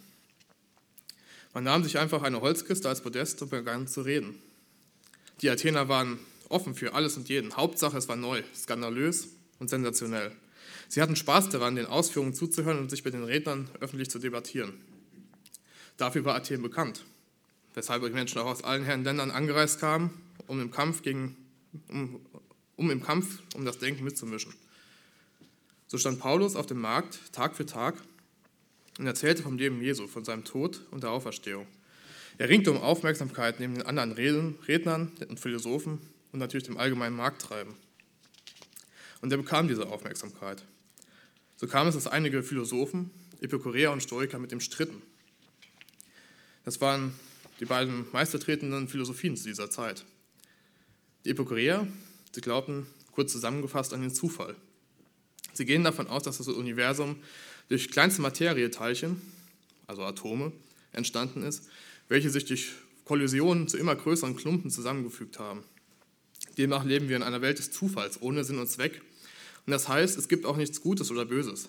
Man 1.55 1.65
nahm 1.65 1.83
sich 1.83 1.99
einfach 1.99 2.23
eine 2.23 2.41
Holzkiste 2.41 2.89
als 2.89 3.01
Podest 3.01 3.43
und 3.43 3.51
begann 3.51 3.89
zu 3.89 4.03
reden. 4.03 4.41
Die 5.41 5.51
Athener 5.51 5.89
waren 5.89 6.19
offen 6.49 6.75
für 6.75 6.95
alles 6.95 7.17
und 7.17 7.29
jeden. 7.29 7.57
Hauptsache, 7.57 7.97
es 7.97 8.09
war 8.09 8.17
neu, 8.17 8.43
skandalös 8.55 9.29
und 9.63 9.69
sensationell. 9.69 10.33
Sie 10.89 11.01
hatten 11.01 11.15
Spaß 11.15 11.49
daran, 11.51 11.77
den 11.77 11.87
Ausführungen 11.87 12.35
zuzuhören 12.35 12.79
und 12.81 12.91
sich 12.91 13.05
mit 13.05 13.15
den 13.15 13.23
Rednern 13.23 13.71
öffentlich 13.81 14.11
zu 14.11 14.19
debattieren. 14.19 14.75
Dafür 15.97 16.25
war 16.25 16.35
Athen 16.35 16.63
bekannt, 16.63 17.05
weshalb 17.75 18.03
Menschen 18.13 18.39
auch 18.39 18.47
aus 18.47 18.65
allen 18.65 18.85
Herren 18.85 19.05
Ländern 19.05 19.31
angereist 19.31 19.79
kamen, 19.79 20.11
um 20.49 20.61
im 20.61 20.73
Kampf 20.73 21.03
gegen, 21.03 21.37
um, 21.89 22.21
um 22.75 22.91
im 22.91 23.03
Kampf 23.05 23.39
um 23.55 23.65
das 23.65 23.79
Denken 23.79 24.03
mitzumischen. 24.03 24.53
So 25.87 25.97
stand 25.97 26.19
Paulus 26.19 26.57
auf 26.57 26.67
dem 26.67 26.81
Markt 26.81 27.21
Tag 27.33 27.55
für 27.55 27.65
Tag 27.65 27.95
und 28.99 29.07
erzählte 29.07 29.45
vom 29.45 29.59
Leben 29.59 29.81
Jesu, 29.81 30.09
von 30.09 30.25
seinem 30.25 30.43
Tod 30.43 30.81
und 30.91 31.05
der 31.05 31.11
Auferstehung. 31.11 31.69
Er 32.39 32.49
ringte 32.49 32.73
um 32.73 32.79
Aufmerksamkeit 32.79 33.61
neben 33.61 33.75
den 33.77 33.87
anderen 33.87 34.13
Rednern 34.67 35.13
und 35.29 35.39
Philosophen 35.39 36.01
und 36.33 36.41
natürlich 36.41 36.67
dem 36.67 36.79
allgemeinen 36.79 37.15
Markttreiben. 37.15 37.77
Und 39.23 39.33
er 39.33 39.39
bekam 39.39 39.69
diese 39.69 39.89
Aufmerksamkeit. 39.89 40.63
So 41.57 41.67
kam 41.67 41.87
es, 41.87 41.95
dass 41.95 42.09
einige 42.09 42.43
Philosophen, 42.43 43.11
Epikureer 43.41 43.93
und 43.93 44.03
Stoiker 44.03 44.39
mit 44.39 44.53
ihm 44.53 44.61
stritten. 44.61 45.01
Das 46.65 46.81
waren 46.81 47.15
die 47.61 47.65
beiden 47.65 48.05
meistertretenden 48.13 48.89
Philosophien 48.89 49.37
zu 49.37 49.45
dieser 49.45 49.71
Zeit. 49.71 50.05
Die 51.25 51.31
Epikureer, 51.31 51.87
sie 52.33 52.41
glaubten, 52.41 52.87
kurz 53.13 53.33
zusammengefasst, 53.33 53.95
an 53.95 54.01
den 54.01 54.13
Zufall. 54.13 54.57
Sie 55.53 55.67
gehen 55.67 55.85
davon 55.85 56.09
aus, 56.09 56.25
dass 56.25 56.39
das 56.39 56.49
Universum 56.49 57.17
durch 57.69 57.91
kleinste 57.91 58.23
Materieteilchen, 58.23 59.23
also 59.87 60.03
Atome, 60.03 60.53
entstanden 60.93 61.43
ist, 61.43 61.69
welche 62.09 62.31
sich 62.31 62.45
durch 62.47 62.73
Kollisionen 63.05 63.69
zu 63.69 63.77
immer 63.77 63.95
größeren 63.95 64.35
Klumpen 64.37 64.71
zusammengefügt 64.71 65.39
haben. 65.39 65.63
Demnach 66.59 66.85
leben 66.85 67.09
wir 67.09 67.17
in 67.17 67.23
einer 67.23 67.41
Welt 67.41 67.59
des 67.59 67.71
Zufalls, 67.71 68.21
ohne 68.21 68.45
Sinn 68.45 68.59
und 68.59 68.69
Zweck, 68.69 69.01
und 69.67 69.71
das 69.71 69.89
heißt, 69.89 70.19
es 70.19 70.29
gibt 70.29 70.45
auch 70.45 70.57
nichts 70.57 70.81
Gutes 70.81 71.11
oder 71.11 71.25
Böses. 71.25 71.69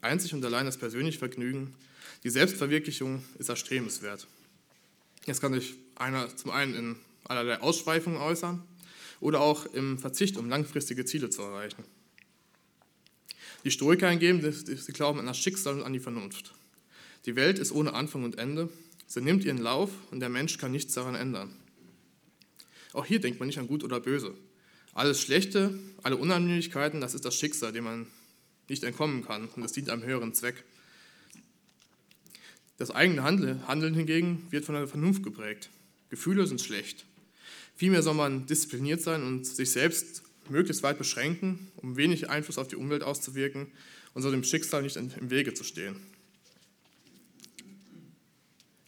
Einzig 0.00 0.34
und 0.34 0.44
allein 0.44 0.66
das 0.66 0.76
persönliche 0.76 1.18
Vergnügen, 1.18 1.74
die 2.24 2.30
Selbstverwirklichung 2.30 3.22
ist 3.38 3.48
erstrebenswert. 3.48 4.26
Das 5.26 5.40
kann 5.40 5.54
sich 5.54 5.74
einer 5.96 6.34
zum 6.36 6.50
einen 6.50 6.74
in 6.74 6.96
allerlei 7.24 7.60
Ausschweifungen 7.60 8.18
äußern 8.20 8.62
oder 9.20 9.40
auch 9.40 9.66
im 9.66 9.98
Verzicht, 9.98 10.36
um 10.36 10.48
langfristige 10.48 11.04
Ziele 11.04 11.30
zu 11.30 11.42
erreichen. 11.42 11.84
Die 13.64 13.70
Stoiker 13.70 14.10
hingegen, 14.10 14.40
sie 14.52 14.92
glauben 14.92 15.20
an 15.20 15.26
das 15.26 15.38
Schicksal 15.38 15.74
und 15.74 15.82
an 15.84 15.92
die 15.92 16.00
Vernunft. 16.00 16.52
Die 17.26 17.36
Welt 17.36 17.60
ist 17.60 17.70
ohne 17.70 17.94
Anfang 17.94 18.24
und 18.24 18.38
Ende, 18.38 18.68
sie 19.06 19.20
nimmt 19.20 19.44
ihren 19.44 19.58
Lauf 19.58 19.90
und 20.10 20.18
der 20.18 20.28
Mensch 20.28 20.58
kann 20.58 20.72
nichts 20.72 20.94
daran 20.94 21.14
ändern. 21.14 21.54
Auch 22.92 23.06
hier 23.06 23.20
denkt 23.20 23.38
man 23.38 23.46
nicht 23.46 23.58
an 23.58 23.68
Gut 23.68 23.84
oder 23.84 24.00
Böse. 24.00 24.34
Alles 24.92 25.20
Schlechte, 25.20 25.78
alle 26.02 26.16
Unannehmlichkeiten, 26.16 27.00
das 27.00 27.14
ist 27.14 27.24
das 27.24 27.34
Schicksal, 27.34 27.72
dem 27.72 27.84
man 27.84 28.06
nicht 28.68 28.84
entkommen 28.84 29.24
kann 29.24 29.48
und 29.48 29.64
es 29.64 29.72
dient 29.72 29.88
einem 29.88 30.02
höheren 30.02 30.34
Zweck. 30.34 30.64
Das 32.76 32.90
eigene 32.90 33.22
Handeln 33.22 33.94
hingegen 33.94 34.46
wird 34.50 34.64
von 34.64 34.74
der 34.74 34.88
Vernunft 34.88 35.22
geprägt. 35.22 35.70
Gefühle 36.10 36.46
sind 36.46 36.60
schlecht. 36.60 37.06
Vielmehr 37.76 38.02
soll 38.02 38.14
man 38.14 38.46
diszipliniert 38.46 39.00
sein 39.00 39.22
und 39.22 39.46
sich 39.46 39.70
selbst 39.70 40.22
möglichst 40.48 40.82
weit 40.82 40.98
beschränken, 40.98 41.70
um 41.76 41.96
wenig 41.96 42.28
Einfluss 42.28 42.58
auf 42.58 42.68
die 42.68 42.76
Umwelt 42.76 43.02
auszuwirken 43.02 43.68
und 44.14 44.22
so 44.22 44.30
dem 44.30 44.44
Schicksal 44.44 44.82
nicht 44.82 44.96
im 44.96 45.30
Wege 45.30 45.54
zu 45.54 45.64
stehen. 45.64 45.96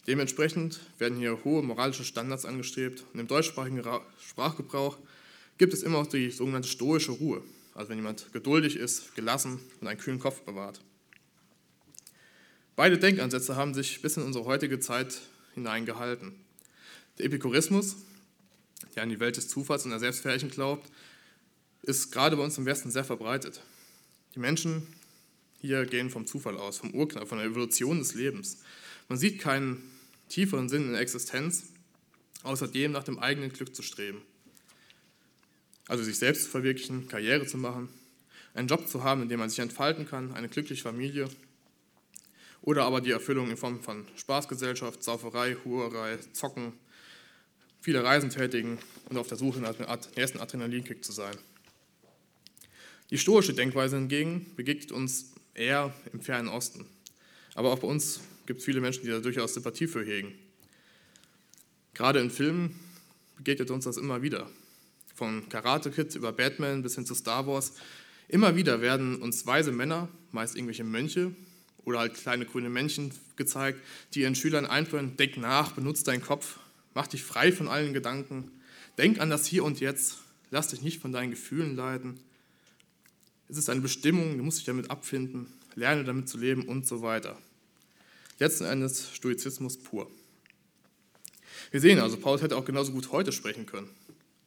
Dementsprechend 0.07 0.81
werden 0.99 1.17
hier 1.17 1.43
hohe 1.43 1.63
moralische 1.63 2.05
Standards 2.05 2.45
angestrebt 2.45 3.03
und 3.13 3.19
im 3.19 3.27
deutschsprachigen 3.27 3.81
Sprachgebrauch 4.19 4.99
gibt 5.57 5.73
es 5.73 5.83
immer 5.83 5.99
auch 5.99 6.07
die 6.07 6.31
sogenannte 6.31 6.67
stoische 6.67 7.11
Ruhe, 7.11 7.43
also 7.73 7.89
wenn 7.89 7.97
jemand 7.97 8.31
geduldig 8.33 8.75
ist, 8.75 9.15
gelassen 9.15 9.59
und 9.81 9.87
einen 9.87 9.99
kühlen 9.99 10.19
Kopf 10.19 10.41
bewahrt. 10.41 10.81
Beide 12.75 12.97
Denkansätze 12.97 13.55
haben 13.55 13.73
sich 13.73 14.01
bis 14.01 14.17
in 14.17 14.23
unsere 14.23 14.45
heutige 14.45 14.79
Zeit 14.79 15.21
hineingehalten. 15.53 16.33
Der 17.17 17.25
Epikurismus, 17.25 17.95
der 18.95 19.03
an 19.03 19.09
die 19.09 19.19
Welt 19.19 19.37
des 19.37 19.47
Zufalls 19.47 19.85
und 19.85 19.91
der 19.91 19.99
Selbstverherrlichung 19.99 20.49
glaubt, 20.49 20.91
ist 21.83 22.11
gerade 22.11 22.35
bei 22.35 22.43
uns 22.43 22.57
im 22.57 22.65
Westen 22.65 22.91
sehr 22.91 23.05
verbreitet. 23.05 23.61
Die 24.33 24.39
Menschen 24.39 24.87
hier 25.61 25.85
gehen 25.85 26.09
vom 26.09 26.27
Zufall 26.27 26.57
aus, 26.57 26.77
vom 26.77 26.91
Urknall, 26.93 27.25
von 27.25 27.37
der 27.37 27.47
Evolution 27.47 27.99
des 27.99 28.13
Lebens. 28.13 28.59
Man 29.07 29.17
sieht 29.17 29.39
keinen 29.39 29.81
tieferen 30.27 30.67
Sinn 30.67 30.83
in 30.83 30.91
der 30.91 31.01
Existenz, 31.01 31.67
außer 32.43 32.67
dem 32.67 32.91
nach 32.91 33.03
dem 33.03 33.19
eigenen 33.19 33.53
Glück 33.53 33.73
zu 33.75 33.81
streben. 33.81 34.21
Also 35.87 36.03
sich 36.03 36.17
selbst 36.17 36.45
zu 36.45 36.49
verwirklichen, 36.49 37.07
Karriere 37.07 37.45
zu 37.45 37.57
machen, 37.57 37.89
einen 38.53 38.67
Job 38.67 38.87
zu 38.87 39.03
haben, 39.03 39.21
in 39.21 39.29
dem 39.29 39.39
man 39.39 39.49
sich 39.49 39.59
entfalten 39.59 40.07
kann, 40.07 40.33
eine 40.33 40.49
glückliche 40.49 40.83
Familie 40.83 41.29
oder 42.61 42.85
aber 42.85 42.99
die 42.99 43.11
Erfüllung 43.11 43.49
in 43.51 43.57
Form 43.57 43.81
von 43.81 44.05
Spaßgesellschaft, 44.15 45.03
Sauferei, 45.03 45.55
Hurerei, 45.63 46.17
Zocken, 46.33 46.73
viele 47.79 48.03
Reisen 48.03 48.31
tätigen 48.31 48.79
und 49.09 49.17
auf 49.17 49.27
der 49.27 49.37
Suche 49.37 49.59
nach 49.59 49.75
dem 49.75 49.85
ersten 50.15 50.39
Adrenalinkick 50.39 51.05
zu 51.05 51.11
sein. 51.11 51.35
Die 53.11 53.19
stoische 53.19 53.53
Denkweise 53.53 53.97
hingegen 53.97 54.47
begegnet 54.55 54.91
uns 54.91 55.33
eher 55.53 55.93
im 56.11 56.21
fernen 56.21 56.47
Osten. 56.47 56.87
Aber 57.53 57.71
auch 57.71 57.79
bei 57.79 57.87
uns 57.87 58.19
gibt 58.47 58.59
es 58.59 58.65
viele 58.65 58.81
Menschen, 58.81 59.03
die 59.03 59.09
da 59.09 59.19
durchaus 59.19 59.53
Sympathie 59.53 59.85
für 59.85 60.03
hegen. 60.03 60.33
Gerade 61.93 62.19
in 62.19 62.31
Filmen 62.31 62.79
begegnet 63.37 63.69
uns 63.69 63.85
das 63.85 63.97
immer 63.97 64.23
wieder. 64.23 64.49
Von 65.15 65.47
Karate 65.47 65.91
Kid 65.91 66.13
über 66.15 66.33
Batman 66.33 66.83
bis 66.83 66.95
hin 66.95 67.05
zu 67.05 67.15
Star 67.15 67.47
Wars. 67.47 67.73
Immer 68.27 68.55
wieder 68.55 68.81
werden 68.81 69.21
uns 69.21 69.47
weise 69.47 69.71
Männer, 69.71 70.09
meist 70.31 70.55
irgendwelche 70.55 70.83
Mönche 70.83 71.31
oder 71.85 71.99
halt 71.99 72.15
kleine 72.15 72.45
grüne 72.45 72.69
Männchen 72.69 73.11
gezeigt, 73.37 73.79
die 74.13 74.21
ihren 74.21 74.35
Schülern 74.35 74.65
einführen, 74.65 75.15
denk 75.17 75.37
nach, 75.37 75.71
benutze 75.71 76.03
deinen 76.03 76.21
Kopf, 76.21 76.59
mach 76.93 77.07
dich 77.07 77.23
frei 77.23 77.51
von 77.51 77.67
allen 77.67 77.93
Gedanken, 77.93 78.51
denk 78.97 79.19
an 79.19 79.29
das 79.29 79.45
Hier 79.45 79.63
und 79.63 79.79
Jetzt, 79.79 80.17
lass 80.51 80.69
dich 80.69 80.81
nicht 80.81 80.99
von 80.99 81.13
deinen 81.13 81.29
Gefühlen 81.29 81.75
leiten. 81.75 82.19
Es 83.47 83.57
ist 83.57 83.69
eine 83.69 83.81
Bestimmung, 83.81 84.37
du 84.37 84.43
musst 84.43 84.57
dich 84.57 84.65
damit 84.65 84.89
abfinden, 84.89 85.47
lerne 85.75 86.03
damit 86.03 86.27
zu 86.27 86.37
leben 86.37 86.67
und 86.67 86.87
so 86.87 87.01
weiter. 87.01 87.37
Letzten 88.39 88.65
Endes 88.65 89.13
Stoizismus 89.13 89.77
pur. 89.77 90.11
Wir 91.71 91.79
sehen 91.79 91.99
also, 91.99 92.17
Paulus 92.17 92.41
hätte 92.41 92.57
auch 92.57 92.65
genauso 92.65 92.91
gut 92.91 93.11
heute 93.11 93.31
sprechen 93.31 93.65
können. 93.65 93.89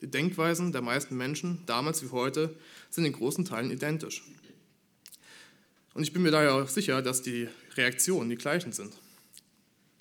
Die 0.01 0.11
Denkweisen 0.11 0.73
der 0.73 0.83
meisten 0.83 1.17
Menschen, 1.17 1.63
damals 1.67 2.03
wie 2.03 2.11
heute, 2.11 2.55
sind 2.91 3.05
in 3.05 3.13
großen 3.13 3.45
Teilen 3.45 3.71
identisch. 3.71 4.23
Und 5.95 6.05
ich 6.05 6.13
bin 6.13 6.23
mir 6.23 6.31
daher 6.31 6.55
auch 6.55 6.69
sicher, 6.69 7.03
dass 7.03 7.23
die 7.23 7.49
Reaktionen 7.77 8.31
die 8.31 8.37
gleichen 8.37 8.73
sind. 8.73 8.93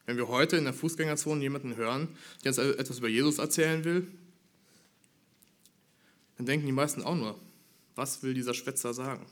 Wenn 0.06 0.18
wir 0.18 0.27
heute 0.27 0.56
in 0.56 0.63
der 0.63 0.74
Fußgängerzone 0.74 1.42
jemanden 1.42 1.75
hören, 1.75 2.10
der 2.44 2.51
uns 2.51 2.58
etwas 2.60 3.00
über 3.00 3.08
Jesus 3.08 3.39
erzählen 3.39 3.84
will, 3.84 4.08
dann 6.38 6.46
denken 6.46 6.68
die 6.68 6.72
meisten 6.72 7.01
auch 7.01 7.16
nur, 7.16 7.39
was 7.96 8.22
will 8.22 8.34
dieser 8.34 8.54
Schwätzer 8.54 8.94
sagen? 8.94 9.25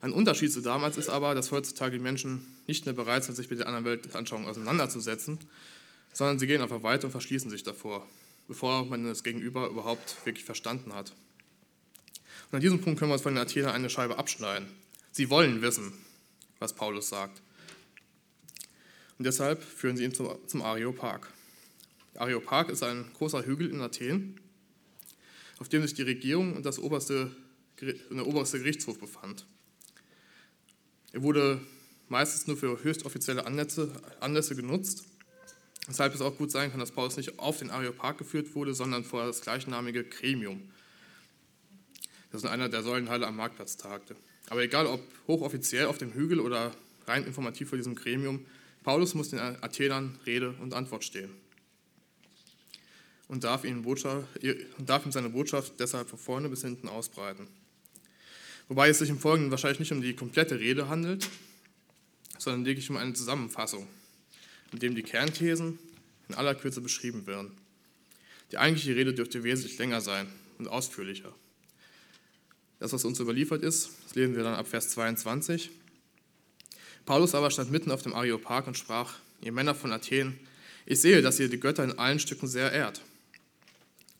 Ein 0.00 0.12
Unterschied 0.12 0.52
zu 0.52 0.60
damals 0.60 0.96
ist 0.96 1.08
aber, 1.08 1.34
dass 1.34 1.50
heutzutage 1.50 1.98
die 1.98 2.02
Menschen 2.02 2.46
nicht 2.68 2.86
mehr 2.86 2.94
bereit 2.94 3.24
sind, 3.24 3.34
sich 3.34 3.50
mit 3.50 3.58
der 3.58 3.66
anderen 3.66 3.84
Weltanschauung 3.84 4.46
auseinanderzusetzen, 4.46 5.40
sondern 6.12 6.38
sie 6.38 6.46
gehen 6.46 6.62
einfach 6.62 6.84
weiter 6.84 7.06
und 7.06 7.10
verschließen 7.10 7.50
sich 7.50 7.64
davor, 7.64 8.06
bevor 8.48 8.86
man 8.86 9.04
das 9.04 9.22
Gegenüber 9.22 9.68
überhaupt 9.68 10.16
wirklich 10.24 10.44
verstanden 10.44 10.94
hat. 10.94 11.14
Und 12.50 12.56
an 12.56 12.60
diesem 12.62 12.80
Punkt 12.80 12.98
können 12.98 13.10
wir 13.10 13.14
uns 13.14 13.22
von 13.22 13.34
den 13.34 13.42
Athenern 13.42 13.72
eine 13.72 13.90
Scheibe 13.90 14.18
abschneiden. 14.18 14.66
Sie 15.12 15.30
wollen 15.30 15.62
wissen, 15.62 15.92
was 16.58 16.72
Paulus 16.72 17.10
sagt. 17.10 17.42
Und 19.18 19.26
deshalb 19.26 19.62
führen 19.62 19.96
sie 19.96 20.04
ihn 20.04 20.14
zum, 20.14 20.30
zum 20.46 20.62
Areopag. 20.62 21.28
Der 22.14 22.22
Areopag 22.22 22.70
ist 22.70 22.82
ein 22.82 23.04
großer 23.14 23.44
Hügel 23.44 23.70
in 23.70 23.80
Athen, 23.80 24.40
auf 25.58 25.68
dem 25.68 25.82
sich 25.82 25.94
die 25.94 26.02
Regierung 26.02 26.56
und 26.56 26.64
das 26.64 26.78
oberste, 26.78 27.34
der 27.80 28.26
oberste 28.26 28.58
Gerichtshof 28.58 28.98
befand. 28.98 29.44
Er 31.12 31.22
wurde 31.22 31.60
meistens 32.08 32.46
nur 32.46 32.56
für 32.56 32.82
höchst 32.82 33.04
offizielle 33.04 33.44
Anlässe, 33.44 33.92
Anlässe 34.20 34.54
genutzt, 34.56 35.04
weshalb 35.88 36.14
es 36.14 36.20
auch 36.20 36.36
gut 36.36 36.50
sein 36.50 36.70
kann, 36.70 36.78
dass 36.78 36.92
Paulus 36.92 37.16
nicht 37.16 37.38
auf 37.38 37.58
den 37.58 37.70
Areopag 37.70 38.18
geführt 38.18 38.54
wurde, 38.54 38.74
sondern 38.74 39.04
vor 39.04 39.26
das 39.26 39.40
gleichnamige 39.40 40.04
Gremium. 40.04 40.70
Das 42.30 42.44
ist 42.44 42.48
einer 42.48 42.68
der 42.68 42.82
Säulenhalle 42.82 43.26
am 43.26 43.36
Marktplatz 43.36 43.76
tagte. 43.76 44.14
Aber 44.50 44.62
egal 44.62 44.86
ob 44.86 45.00
hochoffiziell 45.26 45.86
auf 45.86 45.98
dem 45.98 46.12
Hügel 46.12 46.40
oder 46.40 46.72
rein 47.06 47.24
informativ 47.24 47.70
vor 47.70 47.78
diesem 47.78 47.94
Gremium, 47.94 48.46
Paulus 48.84 49.14
muss 49.14 49.30
den 49.30 49.40
Athenern 49.40 50.18
Rede 50.24 50.54
und 50.60 50.74
Antwort 50.74 51.04
stehen 51.04 51.30
und 53.28 53.44
darf, 53.44 53.64
und 53.64 54.88
darf 54.88 55.06
ihm 55.06 55.12
seine 55.12 55.30
Botschaft 55.30 55.78
deshalb 55.78 56.08
von 56.08 56.18
vorne 56.18 56.48
bis 56.48 56.62
hinten 56.62 56.88
ausbreiten. 56.88 57.46
Wobei 58.68 58.88
es 58.88 58.98
sich 58.98 59.08
im 59.08 59.18
Folgenden 59.18 59.50
wahrscheinlich 59.50 59.80
nicht 59.80 59.92
um 59.92 60.02
die 60.02 60.14
komplette 60.14 60.58
Rede 60.58 60.88
handelt, 60.88 61.28
sondern 62.38 62.64
lediglich 62.64 62.88
um 62.90 62.96
eine 62.96 63.12
Zusammenfassung, 63.14 63.86
in 64.72 64.78
dem 64.78 64.94
die 64.94 65.02
Kernthesen 65.02 65.78
in 66.28 66.34
aller 66.34 66.54
Kürze 66.54 66.80
beschrieben 66.80 67.26
werden. 67.26 67.52
Die 68.52 68.58
eigentliche 68.58 68.96
Rede 68.96 69.14
dürfte 69.14 69.44
wesentlich 69.44 69.78
länger 69.78 70.00
sein 70.00 70.26
und 70.58 70.68
ausführlicher. 70.68 71.34
Das, 72.80 72.92
was 72.92 73.04
uns 73.04 73.18
überliefert 73.20 73.62
ist, 73.62 73.90
lesen 74.14 74.36
wir 74.36 74.44
dann 74.44 74.54
ab 74.54 74.68
Vers 74.68 74.90
22. 74.90 75.70
Paulus 77.04 77.34
aber 77.34 77.50
stand 77.50 77.70
mitten 77.70 77.90
auf 77.90 78.02
dem 78.02 78.14
Areopag 78.14 78.66
und 78.66 78.76
sprach, 78.76 79.14
ihr 79.40 79.52
Männer 79.52 79.74
von 79.74 79.92
Athen, 79.92 80.38
ich 80.86 81.00
sehe, 81.00 81.20
dass 81.22 81.40
ihr 81.40 81.48
die 81.48 81.60
Götter 81.60 81.84
in 81.84 81.98
allen 81.98 82.18
Stücken 82.18 82.46
sehr 82.46 82.72
ehrt. 82.72 83.02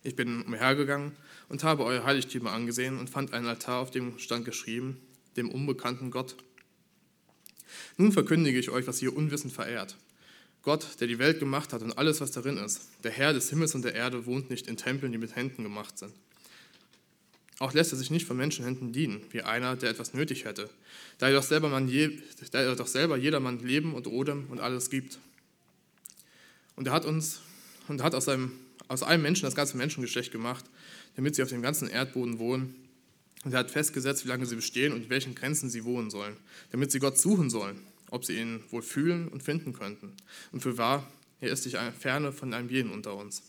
Ich 0.02 0.16
bin 0.16 0.42
umhergegangen 0.42 1.12
und 1.48 1.64
habe 1.64 1.84
euer 1.84 2.04
Heiligtümer 2.04 2.52
angesehen 2.52 2.98
und 2.98 3.10
fand 3.10 3.32
einen 3.32 3.46
Altar, 3.46 3.78
auf 3.80 3.90
dem 3.90 4.18
stand 4.18 4.44
geschrieben, 4.44 5.00
dem 5.36 5.50
unbekannten 5.50 6.10
Gott. 6.10 6.36
Nun 7.96 8.12
verkündige 8.12 8.58
ich 8.58 8.70
euch, 8.70 8.86
was 8.86 9.02
ihr 9.02 9.16
unwissend 9.16 9.52
verehrt. 9.52 9.96
Gott, 10.62 11.00
der 11.00 11.06
die 11.06 11.18
Welt 11.18 11.38
gemacht 11.38 11.72
hat 11.72 11.82
und 11.82 11.96
alles, 11.96 12.20
was 12.20 12.30
darin 12.30 12.56
ist, 12.56 12.88
der 13.04 13.10
Herr 13.10 13.32
des 13.32 13.50
Himmels 13.50 13.74
und 13.74 13.82
der 13.82 13.94
Erde, 13.94 14.26
wohnt 14.26 14.50
nicht 14.50 14.66
in 14.66 14.76
Tempeln, 14.76 15.12
die 15.12 15.18
mit 15.18 15.36
Händen 15.36 15.62
gemacht 15.62 15.98
sind. 15.98 16.12
Auch 17.58 17.74
lässt 17.74 17.92
er 17.92 17.98
sich 17.98 18.10
nicht 18.10 18.26
von 18.26 18.36
Menschenhänden 18.36 18.92
dienen, 18.92 19.20
wie 19.30 19.42
einer, 19.42 19.76
der 19.76 19.90
etwas 19.90 20.14
nötig 20.14 20.44
hätte, 20.44 20.70
da 21.18 21.28
er 21.28 21.34
doch 21.34 21.42
selber, 21.42 21.68
man 21.68 21.88
je, 21.88 22.18
da 22.52 22.60
er 22.60 22.76
doch 22.76 22.86
selber 22.86 23.16
jedermann 23.16 23.58
Leben 23.58 23.94
und 23.94 24.06
Odem 24.06 24.46
und 24.48 24.60
alles 24.60 24.90
gibt. 24.90 25.18
Und 26.76 26.86
er 26.86 26.92
hat 26.92 27.04
uns 27.04 27.40
und 27.88 28.02
hat 28.02 28.14
aus, 28.14 28.26
seinem, 28.26 28.52
aus 28.86 29.02
einem 29.02 29.22
Menschen 29.22 29.44
das 29.44 29.56
ganze 29.56 29.76
Menschengeschlecht 29.76 30.30
gemacht, 30.30 30.64
damit 31.16 31.34
sie 31.34 31.42
auf 31.42 31.48
dem 31.48 31.62
ganzen 31.62 31.88
Erdboden 31.88 32.38
wohnen. 32.38 32.76
Und 33.44 33.52
er 33.52 33.60
hat 33.60 33.70
festgesetzt, 33.72 34.24
wie 34.24 34.28
lange 34.28 34.46
sie 34.46 34.54
bestehen 34.54 34.92
und 34.92 35.04
in 35.04 35.10
welchen 35.10 35.34
Grenzen 35.34 35.70
sie 35.70 35.84
wohnen 35.84 36.10
sollen, 36.10 36.36
damit 36.70 36.92
sie 36.92 37.00
Gott 37.00 37.18
suchen 37.18 37.50
sollen, 37.50 37.80
ob 38.10 38.24
sie 38.24 38.38
ihn 38.38 38.62
wohl 38.70 38.82
fühlen 38.82 39.28
und 39.28 39.42
finden 39.42 39.72
könnten. 39.72 40.12
Und 40.52 40.60
für 40.60 40.78
wahr, 40.78 41.10
er 41.40 41.50
ist 41.50 41.62
sich 41.62 41.76
ferne 41.98 42.32
von 42.32 42.52
einem 42.52 42.68
jeden 42.68 42.90
unter 42.90 43.14
uns. 43.16 43.42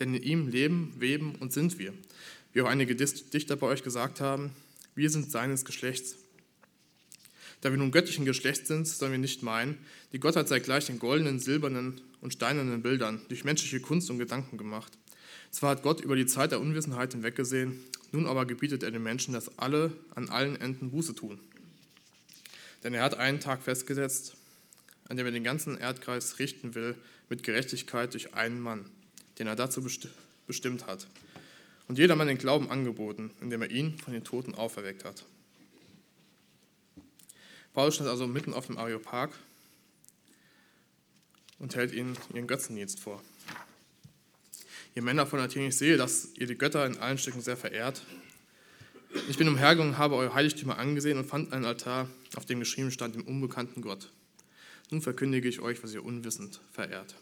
Denn 0.00 0.14
in 0.14 0.22
ihm 0.22 0.48
leben, 0.48 0.94
weben 0.98 1.34
und 1.36 1.52
sind 1.52 1.78
wir. 1.78 1.92
Wie 2.52 2.62
auch 2.62 2.68
einige 2.68 2.94
Dichter 2.94 3.56
bei 3.56 3.66
euch 3.66 3.82
gesagt 3.82 4.20
haben, 4.20 4.50
wir 4.94 5.10
sind 5.10 5.30
seines 5.30 5.64
Geschlechts. 5.64 6.16
Da 7.60 7.70
wir 7.70 7.78
nun 7.78 7.90
göttlichen 7.90 8.24
Geschlechts 8.24 8.68
sind, 8.68 8.86
sollen 8.86 9.12
wir 9.12 9.18
nicht 9.18 9.42
meinen, 9.42 9.78
die 10.12 10.20
Gottheit 10.20 10.48
sei 10.48 10.60
gleich 10.60 10.86
den 10.86 10.98
goldenen, 10.98 11.40
silbernen 11.40 12.00
und 12.20 12.32
steinernen 12.32 12.82
Bildern 12.82 13.20
durch 13.28 13.44
menschliche 13.44 13.80
Kunst 13.80 14.10
und 14.10 14.18
Gedanken 14.18 14.58
gemacht. 14.58 14.92
Zwar 15.50 15.70
hat 15.70 15.82
Gott 15.82 16.00
über 16.00 16.14
die 16.14 16.26
Zeit 16.26 16.52
der 16.52 16.60
Unwissenheit 16.60 17.12
hinweggesehen, 17.12 17.80
nun 18.12 18.26
aber 18.26 18.46
gebietet 18.46 18.82
er 18.82 18.90
den 18.90 19.02
Menschen, 19.02 19.34
dass 19.34 19.58
alle 19.58 19.92
an 20.14 20.28
allen 20.28 20.56
Enden 20.56 20.90
Buße 20.90 21.14
tun. 21.14 21.40
Denn 22.82 22.94
er 22.94 23.02
hat 23.02 23.18
einen 23.18 23.40
Tag 23.40 23.62
festgesetzt, 23.62 24.36
an 25.08 25.16
dem 25.16 25.26
er 25.26 25.32
den 25.32 25.44
ganzen 25.44 25.78
Erdkreis 25.78 26.38
richten 26.38 26.74
will 26.74 26.94
mit 27.28 27.42
Gerechtigkeit 27.42 28.12
durch 28.12 28.34
einen 28.34 28.60
Mann, 28.60 28.90
den 29.38 29.46
er 29.46 29.56
dazu 29.56 29.84
bestimmt 30.46 30.86
hat. 30.86 31.06
Und 31.88 31.98
jedermann 31.98 32.28
den 32.28 32.38
Glauben 32.38 32.70
angeboten, 32.70 33.30
indem 33.40 33.62
er 33.62 33.70
ihn 33.70 33.98
von 33.98 34.12
den 34.12 34.24
Toten 34.24 34.54
auferweckt 34.54 35.04
hat. 35.04 35.24
Paulus 37.72 37.94
stand 37.94 38.10
also 38.10 38.26
mitten 38.26 38.52
auf 38.52 38.66
dem 38.66 38.76
Areopag 38.76 39.30
und 41.58 41.76
hält 41.76 41.92
ihnen 41.92 42.16
ihren 42.34 42.46
Götzendienst 42.46 43.00
vor. 43.00 43.22
Ihr 44.94 45.02
Männer 45.02 45.26
von 45.26 45.38
Athen, 45.38 45.62
ich 45.62 45.76
sehe, 45.76 45.96
dass 45.96 46.30
ihr 46.34 46.46
die 46.46 46.58
Götter 46.58 46.84
in 46.84 46.98
allen 46.98 47.18
Stücken 47.18 47.40
sehr 47.40 47.56
verehrt. 47.56 48.02
Ich 49.28 49.38
bin 49.38 49.48
umhergegangen, 49.48 49.98
habe 49.98 50.16
euer 50.16 50.34
Heiligtümer 50.34 50.78
angesehen 50.78 51.18
und 51.18 51.24
fand 51.24 51.52
einen 51.52 51.64
Altar, 51.64 52.08
auf 52.36 52.44
dem 52.44 52.60
geschrieben 52.60 52.90
stand, 52.90 53.14
dem 53.14 53.22
unbekannten 53.22 53.80
Gott. 53.80 54.10
Nun 54.90 55.00
verkündige 55.00 55.48
ich 55.48 55.60
euch, 55.60 55.82
was 55.82 55.94
ihr 55.94 56.04
unwissend 56.04 56.60
verehrt. 56.72 57.14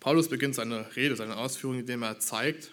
Paulus 0.00 0.28
beginnt 0.28 0.54
seine 0.54 0.96
Rede, 0.96 1.16
seine 1.16 1.36
Ausführungen, 1.36 1.80
indem 1.80 2.02
er 2.02 2.18
zeigt, 2.18 2.72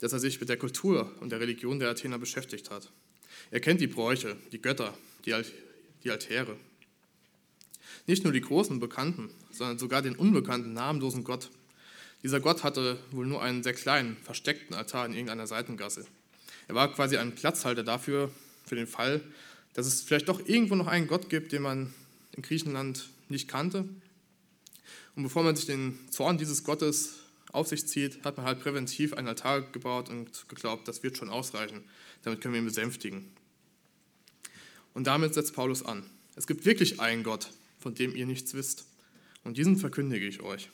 dass 0.00 0.12
er 0.12 0.18
sich 0.18 0.38
mit 0.38 0.48
der 0.48 0.56
Kultur 0.56 1.10
und 1.20 1.30
der 1.30 1.40
Religion 1.40 1.78
der 1.78 1.90
Athener 1.90 2.18
beschäftigt 2.18 2.70
hat. 2.70 2.90
Er 3.50 3.60
kennt 3.60 3.80
die 3.80 3.86
Bräuche, 3.86 4.36
die 4.52 4.60
Götter, 4.60 4.96
die, 5.24 5.32
Altäre. 6.10 6.56
Nicht 8.06 8.24
nur 8.24 8.32
die 8.32 8.40
großen 8.40 8.80
Bekannten, 8.80 9.30
sondern 9.50 9.78
sogar 9.78 10.02
den 10.02 10.16
unbekannten, 10.16 10.72
namenlosen 10.72 11.24
Gott. 11.24 11.50
Dieser 12.22 12.40
Gott 12.40 12.64
hatte 12.64 12.98
wohl 13.10 13.26
nur 13.26 13.42
einen 13.42 13.62
sehr 13.62 13.74
kleinen, 13.74 14.16
versteckten 14.16 14.74
Altar 14.74 15.06
in 15.06 15.12
irgendeiner 15.12 15.46
Seitengasse. 15.46 16.06
Er 16.68 16.74
war 16.74 16.92
quasi 16.92 17.16
ein 17.16 17.34
Platzhalter 17.34 17.82
dafür, 17.82 18.30
für 18.66 18.76
den 18.76 18.86
Fall, 18.86 19.20
dass 19.72 19.86
es 19.86 20.02
vielleicht 20.02 20.28
doch 20.28 20.46
irgendwo 20.46 20.74
noch 20.74 20.86
einen 20.86 21.06
Gott 21.06 21.30
gibt, 21.30 21.52
den 21.52 21.62
man 21.62 21.92
in 22.32 22.42
Griechenland 22.42 23.08
nicht 23.28 23.48
kannte. 23.48 23.88
Und 25.16 25.22
bevor 25.22 25.42
man 25.42 25.56
sich 25.56 25.66
den 25.66 25.98
Zorn 26.10 26.38
dieses 26.38 26.64
Gottes 26.64 27.14
auf 27.50 27.68
sich 27.68 27.88
zieht, 27.88 28.22
hat 28.24 28.36
man 28.36 28.46
halt 28.46 28.60
präventiv 28.60 29.14
einen 29.14 29.28
Altar 29.28 29.62
gebaut 29.62 30.10
und 30.10 30.48
geglaubt, 30.48 30.86
das 30.86 31.02
wird 31.02 31.16
schon 31.16 31.30
ausreichen. 31.30 31.82
Damit 32.22 32.40
können 32.40 32.54
wir 32.54 32.60
ihn 32.60 32.66
besänftigen. 32.66 33.30
Und 34.94 35.06
damit 35.06 35.34
setzt 35.34 35.54
Paulus 35.54 35.84
an. 35.84 36.04
Es 36.36 36.46
gibt 36.46 36.64
wirklich 36.66 37.00
einen 37.00 37.22
Gott, 37.22 37.50
von 37.80 37.94
dem 37.94 38.14
ihr 38.14 38.26
nichts 38.26 38.54
wisst. 38.54 38.84
Und 39.44 39.56
diesen 39.56 39.76
verkündige 39.76 40.26
ich 40.26 40.42
euch. 40.42 40.68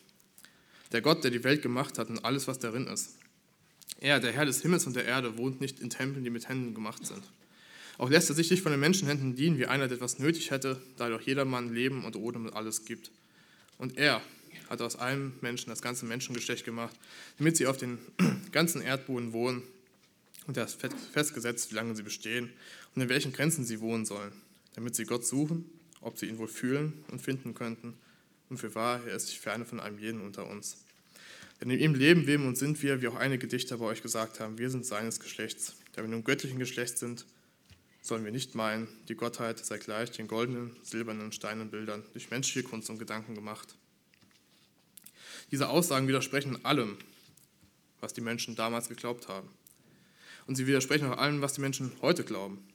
Der 0.92 1.00
Gott, 1.00 1.24
der 1.24 1.30
die 1.30 1.44
Welt 1.44 1.62
gemacht 1.62 1.98
hat 1.98 2.08
und 2.08 2.24
alles, 2.24 2.48
was 2.48 2.58
darin 2.58 2.86
ist. 2.86 3.16
Er, 4.04 4.20
der 4.20 4.32
Herr 4.32 4.44
des 4.44 4.60
Himmels 4.60 4.86
und 4.86 4.96
der 4.96 5.06
Erde, 5.06 5.38
wohnt 5.38 5.62
nicht 5.62 5.80
in 5.80 5.88
Tempeln, 5.88 6.24
die 6.24 6.30
mit 6.30 6.46
Händen 6.46 6.74
gemacht 6.74 7.06
sind. 7.06 7.22
Auch 7.96 8.10
lässt 8.10 8.28
er 8.28 8.34
sich 8.34 8.50
nicht 8.50 8.62
von 8.62 8.70
den 8.70 8.80
Menschenhänden 8.80 9.34
dienen, 9.34 9.56
wie 9.56 9.64
einer, 9.64 9.88
der 9.88 9.96
etwas 9.96 10.18
nötig 10.18 10.50
hätte, 10.50 10.78
da 10.98 11.08
doch 11.08 11.22
jedermann 11.22 11.72
Leben 11.72 12.04
und 12.04 12.14
Odem 12.14 12.44
und 12.44 12.52
alles 12.52 12.84
gibt. 12.84 13.10
Und 13.78 13.96
er 13.96 14.20
hat 14.68 14.82
aus 14.82 14.96
einem 14.96 15.32
Menschen 15.40 15.70
das 15.70 15.80
ganze 15.80 16.04
Menschengeschlecht 16.04 16.66
gemacht, 16.66 16.94
damit 17.38 17.56
sie 17.56 17.66
auf 17.66 17.78
den 17.78 17.98
ganzen 18.52 18.82
Erdboden 18.82 19.32
wohnen. 19.32 19.62
Und 20.46 20.58
er 20.58 20.66
ist 20.66 20.78
festgesetzt, 21.14 21.70
wie 21.70 21.76
lange 21.76 21.96
sie 21.96 22.02
bestehen 22.02 22.52
und 22.94 23.00
in 23.00 23.08
welchen 23.08 23.32
Grenzen 23.32 23.64
sie 23.64 23.80
wohnen 23.80 24.04
sollen, 24.04 24.32
damit 24.74 24.96
sie 24.96 25.06
Gott 25.06 25.24
suchen, 25.24 25.64
ob 26.02 26.18
sie 26.18 26.26
ihn 26.26 26.36
wohl 26.36 26.48
fühlen 26.48 26.92
und 27.10 27.22
finden 27.22 27.54
könnten. 27.54 27.94
Und 28.50 28.58
für 28.58 28.74
wahr, 28.74 29.00
er 29.06 29.16
ist 29.16 29.28
sich 29.28 29.40
ferne 29.40 29.64
von 29.64 29.80
einem 29.80 29.98
jeden 29.98 30.20
unter 30.20 30.46
uns. 30.46 30.76
Denn 31.60 31.70
in 31.70 31.78
ihm 31.78 31.94
leben 31.94 32.26
wir 32.26 32.40
und 32.40 32.56
sind 32.58 32.82
wir, 32.82 33.00
wie 33.00 33.08
auch 33.08 33.14
einige 33.14 33.46
Dichter 33.46 33.78
bei 33.78 33.86
euch 33.86 34.02
gesagt 34.02 34.40
haben, 34.40 34.58
wir 34.58 34.70
sind 34.70 34.84
seines 34.84 35.20
Geschlechts. 35.20 35.76
Da 35.92 36.02
wir 36.02 36.08
nun 36.08 36.24
göttlichen 36.24 36.58
Geschlechts 36.58 37.00
sind, 37.00 37.24
sollen 38.02 38.24
wir 38.24 38.32
nicht 38.32 38.54
meinen, 38.54 38.88
die 39.08 39.14
Gottheit 39.14 39.64
sei 39.64 39.78
gleich 39.78 40.10
den 40.10 40.28
goldenen, 40.28 40.76
silbernen, 40.82 41.32
steinernen 41.32 41.70
Bildern 41.70 42.02
durch 42.12 42.30
menschliche 42.30 42.68
Kunst 42.68 42.90
und 42.90 42.98
Gedanken 42.98 43.34
gemacht. 43.34 43.76
Diese 45.50 45.68
Aussagen 45.68 46.08
widersprechen 46.08 46.64
allem, 46.64 46.98
was 48.00 48.12
die 48.12 48.20
Menschen 48.20 48.56
damals 48.56 48.88
geglaubt 48.88 49.28
haben. 49.28 49.48
Und 50.46 50.56
sie 50.56 50.66
widersprechen 50.66 51.08
auch 51.08 51.16
allem, 51.16 51.40
was 51.40 51.54
die 51.54 51.62
Menschen 51.62 51.92
heute 52.02 52.24
glauben. 52.24 52.66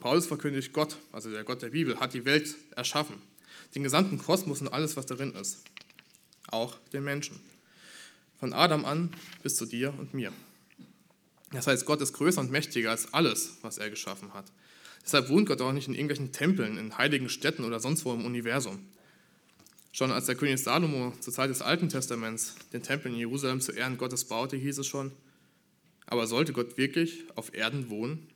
Paulus 0.00 0.26
verkündigt, 0.26 0.72
Gott, 0.72 0.96
also 1.12 1.30
der 1.30 1.44
Gott 1.44 1.62
der 1.62 1.70
Bibel, 1.70 2.00
hat 2.00 2.14
die 2.14 2.24
Welt 2.24 2.56
erschaffen, 2.74 3.16
den 3.74 3.84
gesamten 3.84 4.18
Kosmos 4.18 4.60
und 4.60 4.68
alles, 4.68 4.96
was 4.96 5.06
darin 5.06 5.34
ist, 5.34 5.62
auch 6.52 6.76
den 6.92 7.04
Menschen. 7.04 7.40
Von 8.38 8.52
Adam 8.52 8.84
an 8.84 9.10
bis 9.42 9.56
zu 9.56 9.66
dir 9.66 9.92
und 9.98 10.14
mir. 10.14 10.32
Das 11.52 11.66
heißt, 11.66 11.84
Gott 11.84 12.00
ist 12.00 12.12
größer 12.12 12.40
und 12.40 12.50
mächtiger 12.50 12.90
als 12.90 13.12
alles, 13.12 13.58
was 13.62 13.78
er 13.78 13.90
geschaffen 13.90 14.32
hat. 14.34 14.46
Deshalb 15.04 15.28
wohnt 15.28 15.48
Gott 15.48 15.60
auch 15.60 15.72
nicht 15.72 15.88
in 15.88 15.94
irgendwelchen 15.94 16.32
Tempeln, 16.32 16.78
in 16.78 16.96
heiligen 16.96 17.28
Städten 17.28 17.64
oder 17.64 17.80
sonst 17.80 18.04
wo 18.04 18.12
im 18.12 18.24
Universum. 18.24 18.78
Schon 19.92 20.12
als 20.12 20.26
der 20.26 20.36
König 20.36 20.62
Salomo 20.62 21.12
zur 21.20 21.32
Zeit 21.32 21.50
des 21.50 21.62
Alten 21.62 21.88
Testaments 21.88 22.54
den 22.72 22.82
Tempel 22.82 23.10
in 23.12 23.18
Jerusalem 23.18 23.60
zu 23.60 23.72
Ehren 23.72 23.98
Gottes 23.98 24.24
baute, 24.24 24.56
hieß 24.56 24.78
es 24.78 24.86
schon, 24.86 25.10
aber 26.06 26.26
sollte 26.26 26.52
Gott 26.52 26.76
wirklich 26.76 27.24
auf 27.34 27.54
Erden 27.54 27.90
wohnen? 27.90 28.28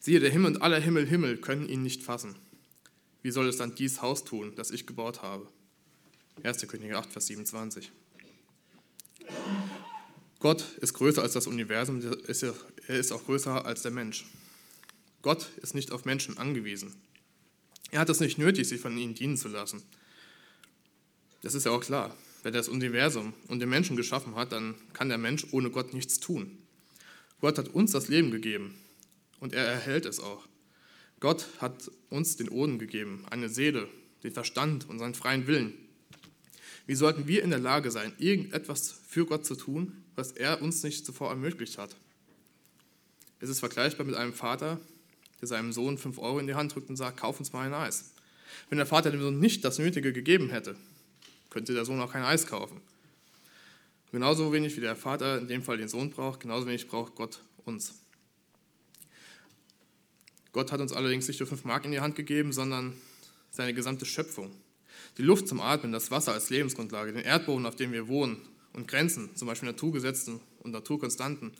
Siehe, 0.00 0.20
der 0.20 0.30
Himmel 0.30 0.52
und 0.52 0.62
aller 0.62 0.80
Himmel 0.80 1.06
Himmel 1.06 1.36
können 1.36 1.68
ihn 1.68 1.82
nicht 1.82 2.02
fassen. 2.02 2.34
Wie 3.22 3.30
soll 3.30 3.48
es 3.48 3.58
dann 3.58 3.74
dies 3.74 4.00
Haus 4.00 4.24
tun, 4.24 4.52
das 4.56 4.70
ich 4.70 4.86
gebaut 4.86 5.22
habe? 5.22 5.46
1. 6.42 6.66
Könige 6.68 6.98
8, 6.98 7.12
Vers 7.12 7.26
27. 7.26 7.90
Gott 10.40 10.76
ist 10.80 10.92
größer 10.92 11.22
als 11.22 11.32
das 11.32 11.46
Universum, 11.46 12.02
er 12.02 12.98
ist 12.98 13.12
auch 13.12 13.24
größer 13.24 13.64
als 13.64 13.82
der 13.82 13.92
Mensch. 13.92 14.26
Gott 15.22 15.48
ist 15.62 15.74
nicht 15.74 15.90
auf 15.90 16.04
Menschen 16.04 16.36
angewiesen. 16.36 16.94
Er 17.90 18.00
hat 18.00 18.10
es 18.10 18.20
nicht 18.20 18.36
nötig, 18.36 18.68
sich 18.68 18.80
von 18.80 18.98
ihnen 18.98 19.14
dienen 19.14 19.38
zu 19.38 19.48
lassen. 19.48 19.82
Das 21.42 21.54
ist 21.54 21.64
ja 21.64 21.72
auch 21.72 21.80
klar. 21.80 22.14
Wenn 22.42 22.52
er 22.52 22.58
das 22.58 22.68
Universum 22.68 23.32
und 23.48 23.60
den 23.60 23.70
Menschen 23.70 23.96
geschaffen 23.96 24.34
hat, 24.34 24.52
dann 24.52 24.74
kann 24.92 25.08
der 25.08 25.16
Mensch 25.16 25.46
ohne 25.52 25.70
Gott 25.70 25.94
nichts 25.94 26.20
tun. 26.20 26.58
Gott 27.40 27.56
hat 27.56 27.68
uns 27.68 27.92
das 27.92 28.08
Leben 28.08 28.30
gegeben 28.30 28.74
und 29.40 29.54
er 29.54 29.64
erhält 29.64 30.04
es 30.04 30.20
auch. 30.20 30.46
Gott 31.20 31.46
hat 31.58 31.90
uns 32.10 32.36
den 32.36 32.50
Oden 32.50 32.78
gegeben, 32.78 33.24
eine 33.30 33.48
Seele, 33.48 33.88
den 34.24 34.32
Verstand 34.32 34.88
und 34.90 34.98
seinen 34.98 35.14
freien 35.14 35.46
Willen. 35.46 35.72
Wie 36.86 36.94
sollten 36.94 37.26
wir 37.26 37.42
in 37.42 37.50
der 37.50 37.58
Lage 37.58 37.90
sein, 37.90 38.12
irgendetwas 38.18 38.94
für 39.08 39.24
Gott 39.24 39.46
zu 39.46 39.54
tun, 39.54 40.04
was 40.16 40.32
er 40.32 40.60
uns 40.60 40.82
nicht 40.82 41.06
zuvor 41.06 41.30
ermöglicht 41.30 41.78
hat? 41.78 41.96
Es 43.40 43.48
ist 43.48 43.60
vergleichbar 43.60 44.06
mit 44.06 44.14
einem 44.14 44.34
Vater, 44.34 44.78
der 45.40 45.48
seinem 45.48 45.72
Sohn 45.72 45.98
fünf 45.98 46.18
Euro 46.18 46.38
in 46.38 46.46
die 46.46 46.54
Hand 46.54 46.74
drückt 46.74 46.90
und 46.90 46.96
sagt, 46.96 47.18
kauf 47.18 47.38
uns 47.38 47.52
mal 47.52 47.66
ein 47.66 47.74
Eis. 47.74 48.12
Wenn 48.68 48.78
der 48.78 48.86
Vater 48.86 49.10
dem 49.10 49.20
Sohn 49.20 49.40
nicht 49.40 49.64
das 49.64 49.78
Nötige 49.78 50.12
gegeben 50.12 50.50
hätte, 50.50 50.76
könnte 51.50 51.74
der 51.74 51.84
Sohn 51.84 52.00
auch 52.00 52.12
kein 52.12 52.22
Eis 52.22 52.46
kaufen. 52.46 52.80
Genauso 54.12 54.52
wenig 54.52 54.76
wie 54.76 54.80
der 54.80 54.94
Vater 54.94 55.38
in 55.38 55.48
dem 55.48 55.62
Fall 55.62 55.76
den 55.76 55.88
Sohn 55.88 56.10
braucht, 56.10 56.40
genauso 56.40 56.66
wenig 56.66 56.86
braucht 56.86 57.14
Gott 57.16 57.40
uns. 57.64 57.94
Gott 60.52 60.70
hat 60.70 60.80
uns 60.80 60.92
allerdings 60.92 61.26
nicht 61.26 61.40
nur 61.40 61.48
fünf 61.48 61.64
Mark 61.64 61.84
in 61.84 61.90
die 61.90 62.00
Hand 62.00 62.14
gegeben, 62.14 62.52
sondern 62.52 62.92
seine 63.50 63.74
gesamte 63.74 64.06
Schöpfung. 64.06 64.52
Die 65.16 65.22
Luft 65.22 65.46
zum 65.46 65.60
Atmen, 65.60 65.92
das 65.92 66.10
Wasser 66.10 66.32
als 66.32 66.50
Lebensgrundlage, 66.50 67.12
den 67.12 67.22
Erdboden, 67.22 67.66
auf 67.66 67.76
dem 67.76 67.92
wir 67.92 68.08
wohnen 68.08 68.36
und 68.72 68.88
Grenzen, 68.88 69.34
zum 69.36 69.46
Beispiel 69.46 69.68
Naturgesetzen 69.68 70.40
und 70.60 70.72
Naturkonstanten, 70.72 71.52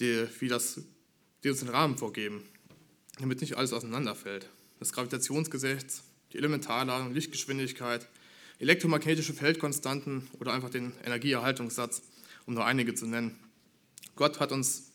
die, 0.00 0.26
wie 0.38 0.48
das, 0.48 0.82
die 1.42 1.48
uns 1.48 1.60
den 1.60 1.70
Rahmen 1.70 1.96
vorgeben, 1.96 2.42
damit 3.18 3.40
nicht 3.40 3.56
alles 3.56 3.72
auseinanderfällt. 3.72 4.50
Das 4.78 4.92
Gravitationsgesetz, 4.92 6.02
die 6.32 6.38
Elementarladung, 6.38 7.14
Lichtgeschwindigkeit, 7.14 8.06
elektromagnetische 8.58 9.32
Feldkonstanten 9.32 10.28
oder 10.38 10.52
einfach 10.52 10.70
den 10.70 10.92
Energieerhaltungssatz, 11.04 12.02
um 12.44 12.52
nur 12.52 12.66
einige 12.66 12.94
zu 12.94 13.06
nennen. 13.06 13.38
Gott 14.14 14.40
hat 14.40 14.52
uns 14.52 14.92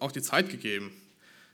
auch 0.00 0.12
die 0.12 0.22
Zeit 0.22 0.48
gegeben 0.48 0.90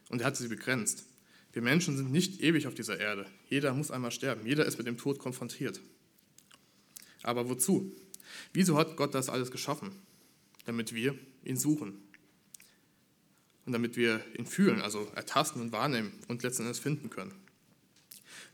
und 0.08 0.20
er 0.20 0.28
hat 0.28 0.36
sie 0.36 0.46
begrenzt. 0.46 1.07
Wir 1.52 1.62
Menschen 1.62 1.96
sind 1.96 2.12
nicht 2.12 2.40
ewig 2.40 2.66
auf 2.66 2.74
dieser 2.74 2.98
Erde. 2.98 3.26
Jeder 3.48 3.72
muss 3.74 3.90
einmal 3.90 4.10
sterben. 4.10 4.46
Jeder 4.46 4.66
ist 4.66 4.78
mit 4.78 4.86
dem 4.86 4.98
Tod 4.98 5.18
konfrontiert. 5.18 5.80
Aber 7.22 7.48
wozu? 7.48 7.92
Wieso 8.52 8.76
hat 8.76 8.96
Gott 8.96 9.14
das 9.14 9.28
alles 9.28 9.50
geschaffen? 9.50 9.92
Damit 10.66 10.94
wir 10.94 11.18
ihn 11.44 11.56
suchen. 11.56 12.02
Und 13.64 13.72
damit 13.72 13.96
wir 13.96 14.24
ihn 14.36 14.46
fühlen, 14.46 14.80
also 14.80 15.10
ertasten 15.14 15.60
und 15.60 15.72
wahrnehmen 15.72 16.12
und 16.28 16.42
letzten 16.42 16.62
Endes 16.62 16.78
finden 16.78 17.10
können. 17.10 17.34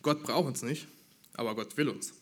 Gott 0.03 0.23
braucht 0.23 0.47
uns 0.47 0.63
nicht, 0.63 0.89
aber 1.35 1.55
Gott 1.55 1.77
will 1.77 1.89
uns. 1.89 2.15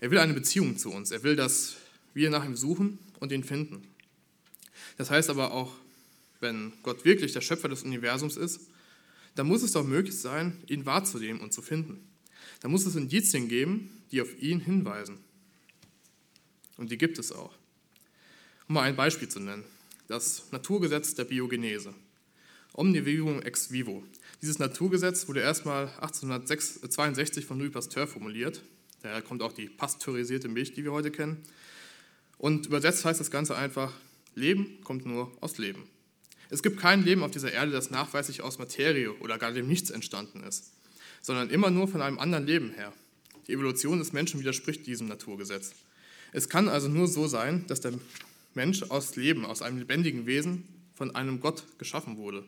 Er 0.00 0.10
will 0.10 0.18
eine 0.18 0.34
Beziehung 0.34 0.76
zu 0.78 0.92
uns. 0.92 1.10
Er 1.10 1.22
will, 1.22 1.36
dass 1.36 1.76
wir 2.14 2.30
nach 2.30 2.44
ihm 2.44 2.56
suchen 2.56 2.98
und 3.20 3.32
ihn 3.32 3.44
finden. 3.44 3.86
Das 4.96 5.10
heißt 5.10 5.30
aber 5.30 5.52
auch, 5.52 5.74
wenn 6.40 6.72
Gott 6.82 7.04
wirklich 7.04 7.32
der 7.32 7.40
Schöpfer 7.40 7.68
des 7.68 7.82
Universums 7.82 8.36
ist, 8.36 8.60
dann 9.38 9.46
muss 9.46 9.62
es 9.62 9.70
doch 9.70 9.84
möglich 9.84 10.18
sein, 10.18 10.60
ihn 10.66 10.84
wahrzunehmen 10.84 11.40
und 11.40 11.52
zu 11.52 11.62
finden. 11.62 12.04
Da 12.58 12.66
muss 12.66 12.84
es 12.86 12.96
Indizien 12.96 13.46
geben, 13.46 13.88
die 14.10 14.20
auf 14.20 14.36
ihn 14.42 14.58
hinweisen. 14.58 15.18
Und 16.76 16.90
die 16.90 16.98
gibt 16.98 17.20
es 17.20 17.30
auch. 17.30 17.54
Um 18.66 18.74
mal 18.74 18.82
ein 18.82 18.96
Beispiel 18.96 19.28
zu 19.28 19.38
nennen. 19.38 19.62
Das 20.08 20.50
Naturgesetz 20.50 21.14
der 21.14 21.22
Biogenese. 21.22 21.94
Omni 22.72 23.06
vivum 23.06 23.40
ex 23.40 23.70
vivo. 23.70 24.02
Dieses 24.42 24.58
Naturgesetz 24.58 25.28
wurde 25.28 25.40
erstmal 25.40 25.86
1862 26.00 27.46
von 27.46 27.60
Louis 27.60 27.70
Pasteur 27.70 28.08
formuliert. 28.08 28.64
Daher 29.02 29.22
kommt 29.22 29.42
auch 29.42 29.52
die 29.52 29.68
pasteurisierte 29.68 30.48
Milch, 30.48 30.72
die 30.72 30.82
wir 30.82 30.90
heute 30.90 31.12
kennen. 31.12 31.44
Und 32.38 32.66
übersetzt 32.66 33.04
heißt 33.04 33.20
das 33.20 33.30
Ganze 33.30 33.56
einfach, 33.56 33.92
Leben 34.34 34.80
kommt 34.82 35.06
nur 35.06 35.30
aus 35.40 35.58
Leben. 35.58 35.84
Es 36.50 36.62
gibt 36.62 36.80
kein 36.80 37.04
Leben 37.04 37.22
auf 37.22 37.30
dieser 37.30 37.52
Erde, 37.52 37.72
das 37.72 37.90
nachweislich 37.90 38.42
aus 38.42 38.58
Materie 38.58 39.12
oder 39.14 39.38
gar 39.38 39.52
dem 39.52 39.68
Nichts 39.68 39.90
entstanden 39.90 40.42
ist, 40.44 40.72
sondern 41.20 41.50
immer 41.50 41.70
nur 41.70 41.88
von 41.88 42.00
einem 42.00 42.18
anderen 42.18 42.46
Leben 42.46 42.70
her. 42.70 42.92
Die 43.46 43.52
Evolution 43.52 43.98
des 43.98 44.12
Menschen 44.12 44.40
widerspricht 44.40 44.86
diesem 44.86 45.08
Naturgesetz. 45.08 45.72
Es 46.32 46.48
kann 46.48 46.68
also 46.68 46.88
nur 46.88 47.06
so 47.06 47.26
sein, 47.26 47.66
dass 47.66 47.80
der 47.80 47.92
Mensch 48.54 48.82
aus 48.84 49.16
Leben, 49.16 49.44
aus 49.44 49.62
einem 49.62 49.78
lebendigen 49.78 50.26
Wesen, 50.26 50.64
von 50.94 51.14
einem 51.14 51.40
Gott 51.40 51.64
geschaffen 51.78 52.16
wurde. 52.16 52.44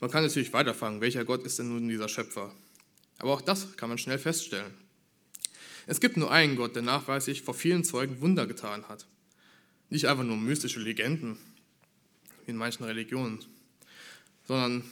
Man 0.00 0.10
kann 0.10 0.22
natürlich 0.22 0.52
weiterfangen, 0.52 1.00
welcher 1.00 1.24
Gott 1.24 1.44
ist 1.44 1.58
denn 1.58 1.68
nun 1.68 1.88
dieser 1.88 2.08
Schöpfer? 2.08 2.54
Aber 3.18 3.32
auch 3.32 3.40
das 3.40 3.76
kann 3.76 3.88
man 3.88 3.98
schnell 3.98 4.18
feststellen. 4.18 4.72
Es 5.86 6.00
gibt 6.00 6.16
nur 6.16 6.30
einen 6.30 6.56
Gott, 6.56 6.74
der 6.74 6.82
nachweislich 6.82 7.42
vor 7.42 7.54
vielen 7.54 7.84
Zeugen 7.84 8.20
Wunder 8.20 8.46
getan 8.46 8.88
hat. 8.88 9.06
Nicht 9.88 10.06
einfach 10.06 10.24
nur 10.24 10.36
mystische 10.36 10.80
Legenden, 10.80 11.38
wie 12.46 12.52
in 12.52 12.56
manchen 12.56 12.84
Religionen, 12.84 13.44
sondern 14.46 14.84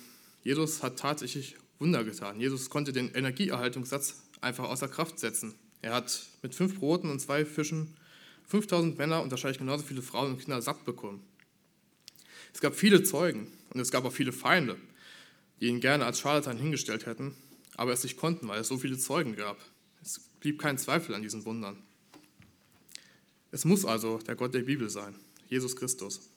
Jesus 0.43 0.83
hat 0.83 0.99
tatsächlich 0.99 1.57
Wunder 1.79 2.05
getan. 2.05 2.41
Jesus 2.41 2.71
konnte 2.71 2.93
den 2.93 3.13
Energieerhaltungssatz 3.15 4.23
einfach 4.41 4.69
außer 4.69 4.89
Kraft 4.89 5.19
setzen. 5.19 5.55
Er 5.83 5.95
hat 5.95 6.27
mit 6.43 6.55
fünf 6.55 6.79
Broten 6.79 7.11
und 7.11 7.21
zwei 7.21 7.45
Fischen 7.45 7.97
5000 8.47 8.99
Männer 8.99 9.23
und 9.23 9.31
wahrscheinlich 9.31 9.59
genauso 9.59 9.85
viele 9.85 10.03
Frauen 10.03 10.33
und 10.33 10.41
Kinder 10.41 10.61
satt 10.61 10.85
bekommen. 10.85 11.23
Es 12.53 12.61
gab 12.61 12.75
viele 12.75 13.03
Zeugen 13.03 13.49
und 13.71 13.81
es 13.81 13.91
gab 13.91 14.05
auch 14.05 14.13
viele 14.13 14.33
Feinde, 14.33 14.77
die 15.61 15.67
ihn 15.67 15.81
gerne 15.81 16.05
als 16.05 16.21
Scharlatan 16.21 16.59
hingestellt 16.59 17.07
hätten, 17.07 17.35
aber 17.77 17.93
es 17.93 18.03
nicht 18.03 18.17
konnten, 18.17 18.47
weil 18.49 18.61
es 18.61 18.69
so 18.69 18.79
viele 18.79 18.99
Zeugen 18.99 19.35
gab. 19.35 19.59
Es 20.03 20.21
blieb 20.41 20.61
kein 20.61 20.79
Zweifel 20.79 21.15
an 21.15 21.23
diesen 21.23 21.45
Wundern. 21.45 21.83
Es 23.51 23.65
muss 23.65 23.85
also 23.85 24.19
der 24.19 24.37
Gott 24.37 24.55
der 24.55 24.63
Bibel 24.63 24.91
sein, 24.91 25.15
Jesus 25.49 25.77
Christus. 25.77 26.29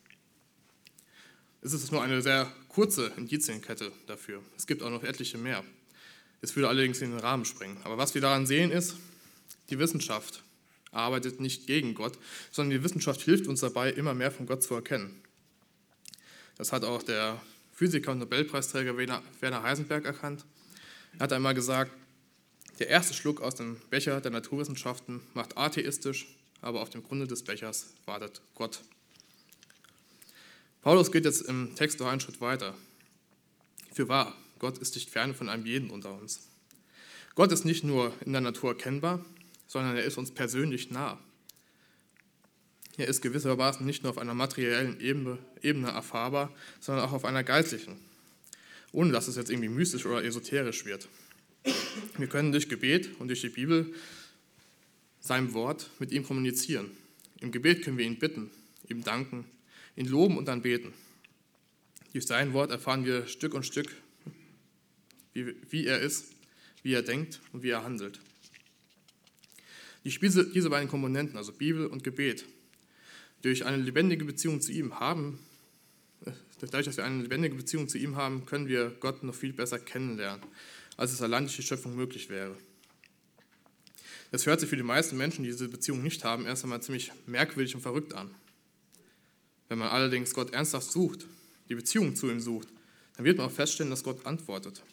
Es 1.68 1.74
ist 1.74 1.92
nur 1.92 2.02
eine 2.02 2.22
sehr 2.22 2.50
kurze 2.70 3.12
Indizienkette 3.18 3.92
dafür. 4.06 4.42
Es 4.56 4.68
gibt 4.68 4.82
auch 4.82 4.90
noch 4.90 5.04
etliche 5.04 5.38
mehr. 5.38 5.66
Es 6.40 6.56
würde 6.56 6.70
allerdings 6.70 7.02
in 7.02 7.12
den 7.12 7.20
Rahmen 7.20 7.44
springen. 7.44 7.78
Aber 7.84 7.98
was 7.98 8.14
wir 8.14 8.22
daran 8.22 8.48
sehen 8.48 8.72
ist, 8.72 8.96
Die 9.70 9.78
Wissenschaft 9.78 10.44
arbeitet 10.92 11.42
nicht 11.42 11.68
gegen 11.68 11.94
Gott, 11.94 12.18
sondern 12.52 12.78
die 12.78 12.84
Wissenschaft 12.86 13.20
hilft 13.20 13.48
uns 13.48 13.60
dabei, 13.60 13.92
immer 13.92 14.14
mehr 14.14 14.32
von 14.32 14.46
Gott 14.46 14.64
zu 14.64 14.76
erkennen. 14.76 15.22
Das 16.56 16.72
hat 16.72 16.86
auch 16.86 17.04
der 17.04 17.42
Physiker 17.74 18.14
und 18.14 18.20
Nobelpreisträger 18.20 18.96
Werner 18.96 19.64
Heisenberg 19.64 20.06
erkannt. 20.06 20.46
Er 21.16 21.24
hat 21.24 21.34
einmal 21.34 21.54
gesagt, 21.54 21.92
der 22.80 22.88
erste 22.88 23.14
Schluck 23.14 23.42
aus 23.42 23.56
dem 23.56 23.76
Becher 23.90 24.22
der 24.22 24.32
Naturwissenschaften 24.32 25.20
macht 25.34 25.58
atheistisch, 25.58 26.28
aber 26.62 26.80
auf 26.80 26.92
dem 26.92 27.04
Grunde 27.04 27.28
des 27.28 27.44
Bechers 27.44 27.88
wartet 28.06 28.40
Gott. 28.56 28.80
Paulus 30.82 31.12
geht 31.12 31.26
jetzt 31.26 31.42
im 31.42 31.76
Text 31.76 32.00
noch 32.00 32.08
einen 32.08 32.20
Schritt 32.22 32.40
weiter. 32.40 32.76
Für 33.94 34.08
wahr, 34.08 34.36
Gott 34.60 34.78
ist 34.78 34.96
nicht 34.96 35.10
fern 35.10 35.36
von 35.36 35.50
einem 35.50 35.66
jeden 35.66 35.90
unter 35.90 36.14
uns. 36.14 36.48
Gott 37.36 37.52
ist 37.52 37.66
nicht 37.66 37.84
nur 37.84 38.14
in 38.26 38.32
der 38.32 38.42
Natur 38.42 38.72
erkennbar, 38.72 39.24
sondern 39.68 39.96
er 39.96 40.04
ist 40.04 40.18
uns 40.18 40.32
persönlich 40.32 40.90
nah. 40.92 41.20
Er 42.98 43.08
ist 43.08 43.22
gewissermaßen 43.22 43.86
nicht 43.86 44.04
nur 44.04 44.12
auf 44.12 44.18
einer 44.18 44.34
materiellen 44.34 45.00
Ebene, 45.00 45.38
Ebene 45.62 45.90
erfahrbar, 45.90 46.52
sondern 46.80 47.06
auch 47.06 47.14
auf 47.14 47.26
einer 47.26 47.44
geistlichen, 47.44 48.00
ohne 48.92 49.12
dass 49.12 49.28
es 49.28 49.36
jetzt 49.36 49.52
irgendwie 49.52 49.70
mystisch 49.70 50.06
oder 50.06 50.24
esoterisch 50.24 50.86
wird. 50.86 51.08
Wir 52.18 52.28
können 52.28 52.52
durch 52.52 52.70
Gebet 52.70 53.20
und 53.20 53.28
durch 53.28 53.42
die 53.42 53.50
Bibel, 53.50 53.94
seinem 55.20 55.54
Wort, 55.54 55.92
mit 56.00 56.12
ihm 56.12 56.24
kommunizieren. 56.24 56.90
Im 57.40 57.52
Gebet 57.52 57.84
können 57.84 57.98
wir 57.98 58.06
ihn 58.06 58.18
bitten, 58.18 58.50
ihm 58.88 59.04
danken, 59.04 59.46
ihn 59.98 60.08
loben 60.08 60.38
und 60.38 60.48
anbeten. 60.48 60.94
Durch 62.14 62.26
sein 62.26 62.54
Wort 62.54 62.72
erfahren 62.72 63.04
wir 63.04 63.28
Stück 63.28 63.54
und 63.54 63.66
Stück, 63.66 63.92
wie, 65.34 65.56
wie 65.70 65.86
er 65.86 66.00
ist, 66.00 66.34
wie 66.84 66.94
er 66.94 67.02
denkt 67.02 67.42
und 67.52 67.64
wie 67.64 67.70
er 67.70 67.84
handelt. 67.84 68.20
Diese, 70.04 70.50
diese 70.50 70.70
beiden 70.70 70.88
Komponenten, 70.88 71.36
also 71.36 71.52
Bibel 71.52 71.88
und 71.88 72.04
Gebet, 72.04 72.46
durch 73.42 73.66
eine 73.66 73.78
lebendige 73.78 74.24
Beziehung 74.24 74.62
zu 74.62 74.72
ihm 74.72 75.00
haben, 75.00 75.40
äh, 76.26 76.32
dadurch, 76.62 76.86
dass 76.86 76.98
wir 76.98 77.04
eine 77.04 77.24
lebendige 77.24 77.56
Beziehung 77.56 77.90
zu 77.90 77.98
ihm 77.98 78.16
haben, 78.16 78.46
können 78.46 78.68
wir 78.68 78.96
Gott 79.00 79.24
noch 79.24 79.36
viel 79.36 79.52
besser 79.52 79.80
kennenlernen, 79.80 80.42
als 80.96 81.12
es 81.12 81.22
allein 81.22 81.44
durch 81.44 81.58
die 81.58 81.64
Schöpfung 81.64 81.96
möglich 81.96 82.30
wäre. 82.30 82.56
Das 84.32 84.46
hört 84.46 84.60
sich 84.60 84.70
für 84.70 84.78
die 84.78 84.84
meisten 84.84 85.18
Menschen, 85.18 85.44
die 85.44 85.50
diese 85.50 85.70
Beziehung 85.70 86.04
nicht 86.04 86.24
haben, 86.24 86.46
erst 86.46 86.64
einmal 86.64 86.82
ziemlich 86.82 87.12
merkwürdig 87.26 87.76
und 87.76 87.82
verrückt 87.82 88.14
an. 88.14 88.34
Wenn 89.70 89.78
man 89.78 89.90
allerdings 89.90 90.34
Gott 90.34 90.54
ernsthaft 90.54 90.92
sucht, 90.92 91.26
die 91.70 91.76
Beziehung 91.76 92.16
zu 92.16 92.30
ihm 92.30 92.40
sucht, 92.40 92.70
dann 93.16 93.26
wird 93.26 93.38
man 93.38 93.48
auch 93.48 93.52
feststellen, 93.52 93.90
dass 93.90 94.04
Gott 94.04 94.26
antwortet. 94.26 94.84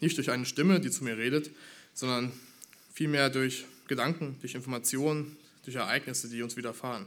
Nicht 0.00 0.16
durch 0.16 0.30
eine 0.30 0.46
Stimme, 0.46 0.80
die 0.80 0.90
zu 0.90 1.04
mir 1.04 1.18
redet, 1.18 1.50
sondern 1.92 2.32
vielmehr 2.92 3.30
durch 3.30 3.64
Gedanken, 3.88 4.36
durch 4.40 4.54
Informationen, 4.54 5.36
durch 5.64 5.76
Ereignisse, 5.76 6.28
die 6.28 6.42
uns 6.42 6.56
widerfahren. 6.56 7.06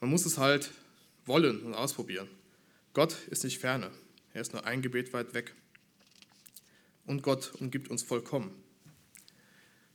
Man 0.00 0.10
muss 0.10 0.26
es 0.26 0.38
halt 0.38 0.70
wollen 1.26 1.60
und 1.62 1.74
ausprobieren. 1.74 2.28
Gott 2.92 3.16
ist 3.30 3.44
nicht 3.44 3.58
ferne, 3.58 3.90
er 4.34 4.42
ist 4.42 4.52
nur 4.52 4.66
ein 4.66 4.82
Gebet 4.82 5.12
weit 5.12 5.32
weg. 5.32 5.54
Und 7.06 7.22
Gott 7.22 7.52
umgibt 7.58 7.88
uns 7.88 8.02
vollkommen. 8.02 8.50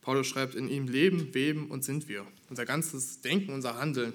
Paulus 0.01 0.27
schreibt, 0.27 0.55
in 0.55 0.69
ihm 0.69 0.87
leben, 0.87 1.33
weben 1.33 1.69
und 1.69 1.83
sind 1.83 2.07
wir. 2.07 2.25
Unser 2.49 2.65
ganzes 2.65 3.19
Denken, 3.21 3.51
unser 3.51 3.77
Handeln, 3.77 4.13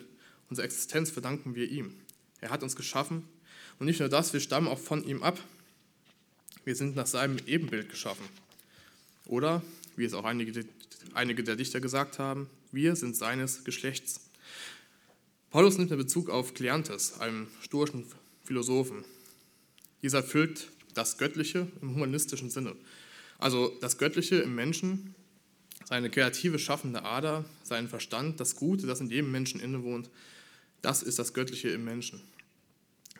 unsere 0.52 0.66
Existenz 0.66 1.10
verdanken 1.10 1.54
wir 1.54 1.70
ihm. 1.70 1.94
Er 2.42 2.50
hat 2.50 2.62
uns 2.62 2.76
geschaffen 2.76 3.26
und 3.78 3.86
nicht 3.86 4.00
nur 4.00 4.10
das, 4.10 4.34
wir 4.34 4.40
stammen 4.40 4.68
auch 4.68 4.78
von 4.78 5.02
ihm 5.02 5.22
ab. 5.22 5.40
Wir 6.66 6.76
sind 6.76 6.94
nach 6.94 7.06
seinem 7.06 7.38
Ebenbild 7.46 7.88
geschaffen. 7.88 8.26
Oder, 9.24 9.62
wie 9.96 10.04
es 10.04 10.12
auch 10.12 10.24
einige, 10.24 10.66
einige 11.14 11.42
der 11.42 11.56
Dichter 11.56 11.80
gesagt 11.80 12.18
haben, 12.18 12.50
wir 12.70 12.96
sind 12.96 13.16
seines 13.16 13.64
Geschlechts. 13.64 14.20
Paulus 15.50 15.78
nimmt 15.78 15.90
einen 15.90 16.02
Bezug 16.02 16.28
auf 16.28 16.52
Kleantes, 16.52 17.18
einem 17.18 17.46
stoischen 17.62 18.04
Philosophen. 18.44 19.06
Dieser 20.02 20.18
erfüllt 20.18 20.68
das 20.92 21.16
Göttliche 21.16 21.66
im 21.80 21.94
humanistischen 21.94 22.50
Sinne. 22.50 22.76
Also 23.38 23.74
das 23.80 23.96
Göttliche 23.96 24.36
im 24.36 24.54
Menschen, 24.54 25.14
seine 25.86 26.10
kreative 26.10 26.58
schaffende 26.58 27.04
Ader, 27.04 27.46
seinen 27.62 27.88
Verstand, 27.88 28.38
das 28.38 28.54
Gute, 28.54 28.86
das 28.86 29.00
in 29.00 29.08
jedem 29.08 29.32
Menschen 29.32 29.60
innewohnt, 29.60 30.10
das 30.82 31.02
ist 31.02 31.18
das 31.18 31.32
Göttliche 31.32 31.70
im 31.70 31.84
Menschen. 31.84 32.20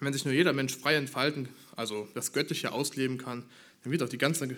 Wenn 0.01 0.13
sich 0.13 0.25
nur 0.25 0.35
jeder 0.35 0.53
Mensch 0.53 0.77
frei 0.77 0.97
entfalten, 0.97 1.49
also 1.77 2.09
das 2.15 2.33
Göttliche 2.33 2.73
ausleben 2.73 3.19
kann, 3.19 3.45
dann 3.83 3.93
wird 3.93 4.03
auch 4.03 4.09
die 4.09 4.19
ganze 4.19 4.57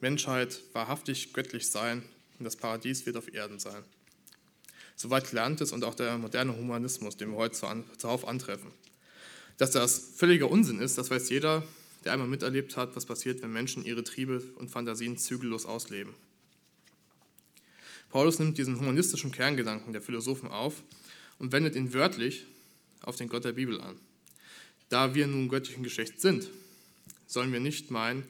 Menschheit 0.00 0.60
wahrhaftig 0.72 1.32
göttlich 1.32 1.68
sein 1.68 2.02
und 2.38 2.44
das 2.44 2.56
Paradies 2.56 3.04
wird 3.04 3.16
auf 3.16 3.34
Erden 3.34 3.58
sein. 3.58 3.82
Soweit 4.94 5.32
lernt 5.32 5.60
es 5.60 5.72
und 5.72 5.84
auch 5.84 5.94
der 5.94 6.18
moderne 6.18 6.56
Humanismus, 6.56 7.16
den 7.16 7.30
wir 7.30 7.36
heute 7.36 7.56
zuhauf 7.98 8.26
antreffen. 8.26 8.70
Dass 9.56 9.72
das 9.72 9.98
völliger 10.16 10.50
Unsinn 10.50 10.80
ist, 10.80 10.98
das 10.98 11.10
weiß 11.10 11.30
jeder, 11.30 11.64
der 12.04 12.12
einmal 12.12 12.28
miterlebt 12.28 12.76
hat, 12.76 12.94
was 12.94 13.06
passiert, 13.06 13.42
wenn 13.42 13.52
Menschen 13.52 13.84
ihre 13.84 14.04
Triebe 14.04 14.42
und 14.56 14.70
Fantasien 14.70 15.18
zügellos 15.18 15.66
ausleben. 15.66 16.14
Paulus 18.10 18.38
nimmt 18.38 18.56
diesen 18.56 18.78
humanistischen 18.78 19.32
Kerngedanken 19.32 19.92
der 19.92 20.00
Philosophen 20.00 20.48
auf 20.48 20.82
und 21.38 21.52
wendet 21.52 21.76
ihn 21.76 21.92
wörtlich 21.94 22.46
auf 23.02 23.16
den 23.16 23.28
Gott 23.28 23.44
der 23.44 23.52
Bibel 23.52 23.80
an. 23.80 23.96
Da 24.88 25.14
wir 25.14 25.26
nun 25.26 25.48
göttlichen 25.48 25.82
Geschlechts 25.82 26.22
sind, 26.22 26.48
sollen 27.26 27.52
wir 27.52 27.60
nicht 27.60 27.90
meinen, 27.90 28.24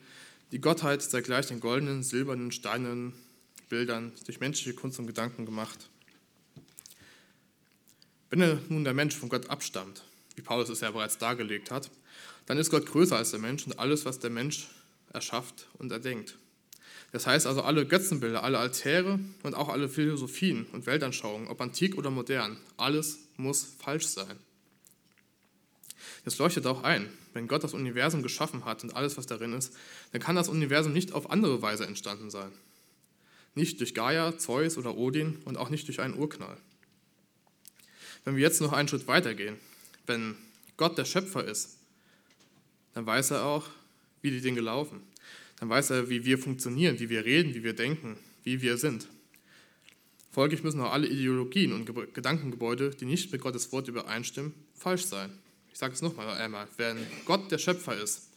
die 0.51 0.59
Gottheit 0.59 1.01
sei 1.01 1.21
gleich 1.21 1.47
den 1.47 1.59
goldenen, 1.59 2.03
silbernen, 2.03 2.51
steinernen 2.51 3.13
Bildern 3.69 4.11
durch 4.25 4.39
menschliche 4.39 4.73
Kunst 4.73 4.99
und 4.99 5.07
Gedanken 5.07 5.45
gemacht. 5.45 5.89
Wenn 8.29 8.59
nun 8.69 8.83
der 8.83 8.93
Mensch 8.93 9.15
von 9.15 9.29
Gott 9.29 9.49
abstammt, 9.49 10.03
wie 10.35 10.41
Paulus 10.41 10.69
es 10.69 10.81
ja 10.81 10.91
bereits 10.91 11.17
dargelegt 11.17 11.71
hat, 11.71 11.89
dann 12.45 12.57
ist 12.57 12.71
Gott 12.71 12.87
größer 12.87 13.15
als 13.15 13.31
der 13.31 13.39
Mensch 13.39 13.65
und 13.65 13.77
alles, 13.77 14.05
was 14.05 14.19
der 14.19 14.31
Mensch 14.31 14.67
erschafft 15.13 15.67
und 15.77 15.91
erdenkt. 15.91 16.35
Das 17.11 17.25
heißt 17.25 17.47
also, 17.47 17.63
alle 17.63 17.87
Götzenbilder, 17.87 18.43
alle 18.43 18.59
Altäre 18.59 19.19
und 19.43 19.55
auch 19.55 19.69
alle 19.69 19.89
Philosophien 19.89 20.67
und 20.73 20.85
Weltanschauungen, 20.85 21.47
ob 21.47 21.59
antik 21.61 21.97
oder 21.97 22.11
modern, 22.11 22.57
alles 22.77 23.19
muss 23.37 23.63
falsch 23.79 24.05
sein. 24.07 24.37
Das 26.25 26.37
leuchtet 26.37 26.65
auch 26.67 26.83
ein. 26.83 27.09
Wenn 27.33 27.47
Gott 27.47 27.63
das 27.63 27.73
Universum 27.73 28.23
geschaffen 28.23 28.65
hat 28.65 28.83
und 28.83 28.95
alles, 28.95 29.17
was 29.17 29.25
darin 29.25 29.53
ist, 29.53 29.75
dann 30.11 30.21
kann 30.21 30.35
das 30.35 30.49
Universum 30.49 30.93
nicht 30.93 31.13
auf 31.13 31.31
andere 31.31 31.61
Weise 31.61 31.85
entstanden 31.85 32.29
sein. 32.29 32.51
Nicht 33.55 33.79
durch 33.79 33.93
Gaia, 33.95 34.37
Zeus 34.37 34.77
oder 34.77 34.95
Odin 34.95 35.39
und 35.45 35.57
auch 35.57 35.69
nicht 35.69 35.87
durch 35.87 35.99
einen 36.01 36.17
Urknall. 36.17 36.57
Wenn 38.25 38.35
wir 38.35 38.43
jetzt 38.43 38.61
noch 38.61 38.73
einen 38.73 38.87
Schritt 38.87 39.07
weitergehen, 39.07 39.57
wenn 40.05 40.35
Gott 40.77 40.97
der 40.97 41.05
Schöpfer 41.05 41.43
ist, 41.43 41.77
dann 42.93 43.05
weiß 43.05 43.31
er 43.31 43.45
auch, 43.45 43.67
wie 44.21 44.31
die 44.31 44.41
Dinge 44.41 44.61
laufen. 44.61 45.01
Dann 45.59 45.69
weiß 45.69 45.89
er, 45.89 46.09
wie 46.09 46.25
wir 46.25 46.37
funktionieren, 46.37 46.99
wie 46.99 47.09
wir 47.09 47.25
reden, 47.25 47.53
wie 47.53 47.63
wir 47.63 47.73
denken, 47.73 48.17
wie 48.43 48.61
wir 48.61 48.77
sind. 48.77 49.07
Folglich 50.31 50.63
müssen 50.63 50.79
auch 50.81 50.93
alle 50.93 51.07
Ideologien 51.07 51.73
und 51.73 51.85
Gedankengebäude, 52.13 52.91
die 52.91 53.05
nicht 53.05 53.31
mit 53.31 53.41
Gottes 53.41 53.71
Wort 53.71 53.87
übereinstimmen, 53.87 54.53
falsch 54.73 55.05
sein. 55.05 55.31
Ich 55.71 55.79
sage 55.79 55.93
es 55.93 56.01
nochmal 56.01 56.29
einmal. 56.29 56.67
Wenn 56.77 56.97
Gott 57.25 57.51
der 57.51 57.57
Schöpfer 57.57 57.99
ist, 58.01 58.29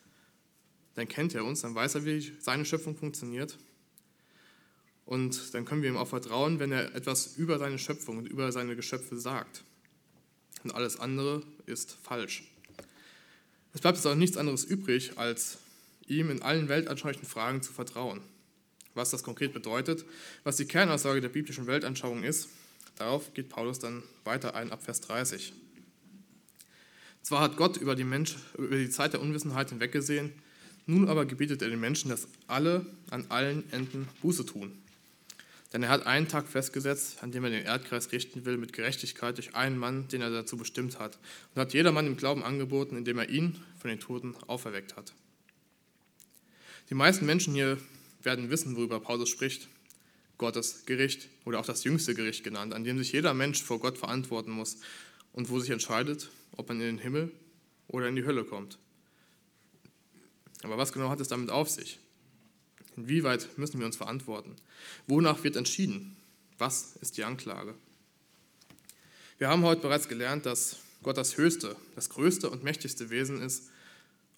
dann 0.95 1.07
kennt 1.09 1.35
er 1.35 1.45
uns, 1.45 1.61
dann 1.61 1.75
weiß 1.75 1.97
er, 1.97 2.05
wie 2.05 2.33
seine 2.41 2.65
Schöpfung 2.65 2.97
funktioniert. 2.97 3.57
Und 5.05 5.55
dann 5.55 5.65
können 5.65 5.83
wir 5.83 5.91
ihm 5.91 5.97
auch 5.97 6.09
vertrauen, 6.09 6.59
wenn 6.59 6.73
er 6.73 6.95
etwas 6.95 7.37
über 7.37 7.59
seine 7.59 7.79
Schöpfung 7.79 8.19
und 8.19 8.29
über 8.29 8.53
seine 8.53 8.77
Geschöpfe 8.77 9.19
sagt. 9.19 9.65
Und 10.65 10.75
alles 10.75 10.99
andere 10.99 11.43
ist 11.67 11.97
falsch. 12.03 12.45
Es 13.75 13.81
bleibt 13.81 13.97
jetzt 13.97 14.07
auch 14.07 14.15
nichts 14.15 14.37
anderes 14.37 14.65
übrig, 14.65 15.19
als 15.19 15.59
ihm 16.19 16.31
in 16.31 16.43
allen 16.43 16.69
weltanschaulichen 16.69 17.27
Fragen 17.27 17.63
zu 17.63 17.73
vertrauen. 17.73 18.21
Was 18.95 19.11
das 19.11 19.23
konkret 19.23 19.53
bedeutet, 19.53 20.05
was 20.45 20.57
die 20.57 20.67
Kernaussage 20.67 21.21
der 21.21 21.29
biblischen 21.29 21.67
Weltanschauung 21.67 22.23
ist, 22.23 22.49
darauf 22.97 23.33
geht 23.35 23.49
Paulus 23.49 23.79
dann 23.79 24.03
weiter 24.25 24.55
ein 24.55 24.71
ab 24.71 24.83
Vers 24.83 25.01
30. 25.01 25.53
Zwar 27.23 27.41
hat 27.41 27.57
Gott 27.57 27.77
über 27.77 27.95
die, 27.95 28.05
Mensch, 28.05 28.37
über 28.59 28.77
die 28.77 28.91
Zeit 28.91 29.13
der 29.13 29.23
Unwissenheit 29.23 29.71
hinweggesehen, 29.71 30.33
nun 30.87 31.09
aber 31.09 31.25
gebietet 31.25 31.63
er 31.63 31.71
den 31.71 31.81
Menschen, 31.81 32.11
dass 32.11 32.27
alle 32.49 32.85
an 33.11 33.27
allen 33.29 33.71
Enden 33.73 34.09
Buße 34.21 34.45
tun. 34.45 34.73
Denn 35.73 35.85
er 35.85 35.89
hat 35.89 36.07
einen 36.07 36.29
Tag 36.29 36.49
festgesetzt, 36.49 37.23
an 37.23 37.33
dem 37.33 37.45
er 37.45 37.51
den 37.51 37.65
Erdkreis 37.65 38.13
richten 38.13 38.45
will 38.45 38.59
mit 38.59 38.73
Gerechtigkeit 38.75 39.39
durch 39.39 39.55
einen 39.55 39.79
Mann, 39.79 40.09
den 40.09 40.21
er 40.21 40.31
dazu 40.31 40.57
bestimmt 40.57 40.99
hat, 40.99 41.19
und 41.55 41.61
hat 41.61 41.73
jedermann 41.73 42.07
im 42.07 42.17
Glauben 42.17 42.43
angeboten, 42.43 42.97
indem 42.97 43.19
er 43.19 43.31
ihn 43.31 43.57
von 43.79 43.89
den 43.89 44.01
Toten 44.01 44.35
auferweckt 44.49 44.97
hat. 44.97 45.15
Die 46.93 46.99
meisten 46.99 47.25
Menschen 47.25 47.55
hier 47.55 47.79
werden 48.23 48.51
wissen, 48.51 48.77
worüber 48.77 49.01
Paulus 49.01 49.31
spricht. 49.31 49.67
Gottes 50.37 50.85
Gericht 50.85 51.31
oder 51.47 51.59
auch 51.59 51.65
das 51.65 51.85
jüngste 51.85 52.15
Gericht 52.15 52.45
genannt, 52.45 52.75
an 52.75 52.85
dem 52.85 52.99
sich 52.99 53.13
jeder 53.13 53.33
Mensch 53.33 53.63
vor 53.63 53.81
Gott 53.81 53.97
verantworten 53.97 54.51
muss 54.51 54.77
und 55.33 55.49
wo 55.49 55.59
sich 55.59 55.71
entscheidet, 55.71 56.29
ob 56.55 56.69
man 56.69 56.83
in 56.83 56.87
den 56.89 56.99
Himmel 56.99 57.33
oder 57.89 58.09
in 58.09 58.17
die 58.17 58.27
Hölle 58.27 58.45
kommt. 58.45 58.77
Aber 60.63 60.77
was 60.77 60.93
genau 60.93 61.09
hat 61.09 61.19
es 61.23 61.29
damit 61.29 61.49
auf 61.49 61.71
sich? 61.71 61.99
Inwieweit 62.99 63.57
müssen 63.57 63.79
wir 63.79 63.87
uns 63.87 63.97
verantworten? 63.97 64.55
Wonach 65.07 65.43
wird 65.45 65.57
entschieden? 65.57 66.19
Was 66.59 66.97
ist 67.01 67.17
die 67.17 67.25
Anklage? 67.25 67.75
Wir 69.39 69.49
haben 69.49 69.63
heute 69.63 69.81
bereits 69.81 70.09
gelernt, 70.09 70.45
dass 70.45 70.77
Gott 71.03 71.17
das 71.17 71.39
höchste, 71.39 71.75
das 71.95 72.11
größte 72.11 72.51
und 72.51 72.65
mächtigste 72.65 73.09
Wesen 73.09 73.41
ist 73.41 73.71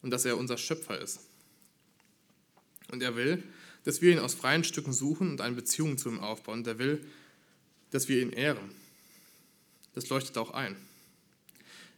und 0.03 0.13
dass 0.13 0.25
er 0.25 0.39
unser 0.39 0.57
Schöpfer 0.57 1.01
ist. 1.01 1.19
Und 2.91 3.03
er 3.03 3.17
will, 3.17 3.43
dass 3.85 4.01
wir 4.01 4.13
ihn 4.13 4.19
aus 4.19 4.35
freien 4.35 4.65
Stücken 4.65 4.93
suchen 4.93 5.31
und 5.31 5.41
eine 5.41 5.57
Beziehung 5.57 5.99
zu 5.99 6.09
ihm 6.09 6.21
aufbauen. 6.21 6.61
Und 6.61 6.67
er 6.67 6.79
will, 6.79 7.05
dass 7.91 8.09
wir 8.09 8.21
ihn 8.21 8.31
ehren. 8.33 8.71
Das 9.95 10.09
leuchtet 10.09 10.39
auch 10.39 10.51
ein. 10.51 10.77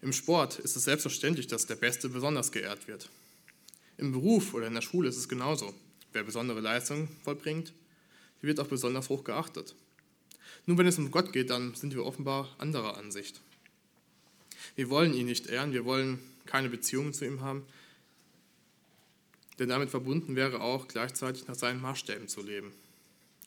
Im 0.03 0.12
Sport 0.12 0.59
ist 0.59 0.77
es 0.77 0.85
selbstverständlich, 0.85 1.46
dass 1.46 1.66
der 1.66 1.77
Beste 1.77 2.09
besonders 2.09 2.53
geehrt 2.53 2.87
wird. 2.87 3.09
Im 3.99 4.12
Beruf 4.12 4.53
oder 4.53 4.66
in 4.66 4.75
der 4.75 4.83
Schule 4.83 5.09
ist 5.09 5.16
es 5.16 5.29
genauso. 5.29 5.75
Wer 6.12 6.22
besondere 6.22 6.61
Leistungen 6.61 7.09
vollbringt, 7.25 7.72
wird 8.42 8.61
auch 8.61 8.66
besonders 8.66 9.09
hoch 9.09 9.25
geachtet. 9.25 9.75
Nur 10.66 10.79
wenn 10.79 10.87
es 10.87 10.99
um 10.99 11.11
Gott 11.11 11.33
geht, 11.33 11.51
dann 11.51 11.75
sind 11.75 11.94
wir 11.94 12.05
offenbar 12.05 12.55
anderer 12.59 12.96
Ansicht. 12.96 13.40
Wir 14.75 14.90
wollen 14.90 15.14
ihn 15.14 15.27
nicht 15.27 15.46
ehren, 15.46 15.72
wir 15.72 15.85
wollen 15.85 16.18
keine 16.44 16.68
Beziehungen 16.68 17.12
zu 17.12 17.25
ihm 17.25 17.40
haben, 17.40 17.64
denn 19.59 19.69
damit 19.69 19.90
verbunden 19.90 20.37
wäre 20.37 20.61
auch 20.61 20.88
gleichzeitig 20.88 21.47
nach 21.47 21.55
seinen 21.55 21.81
Maßstäben 21.81 22.29
zu 22.29 22.42
leben. 22.42 22.73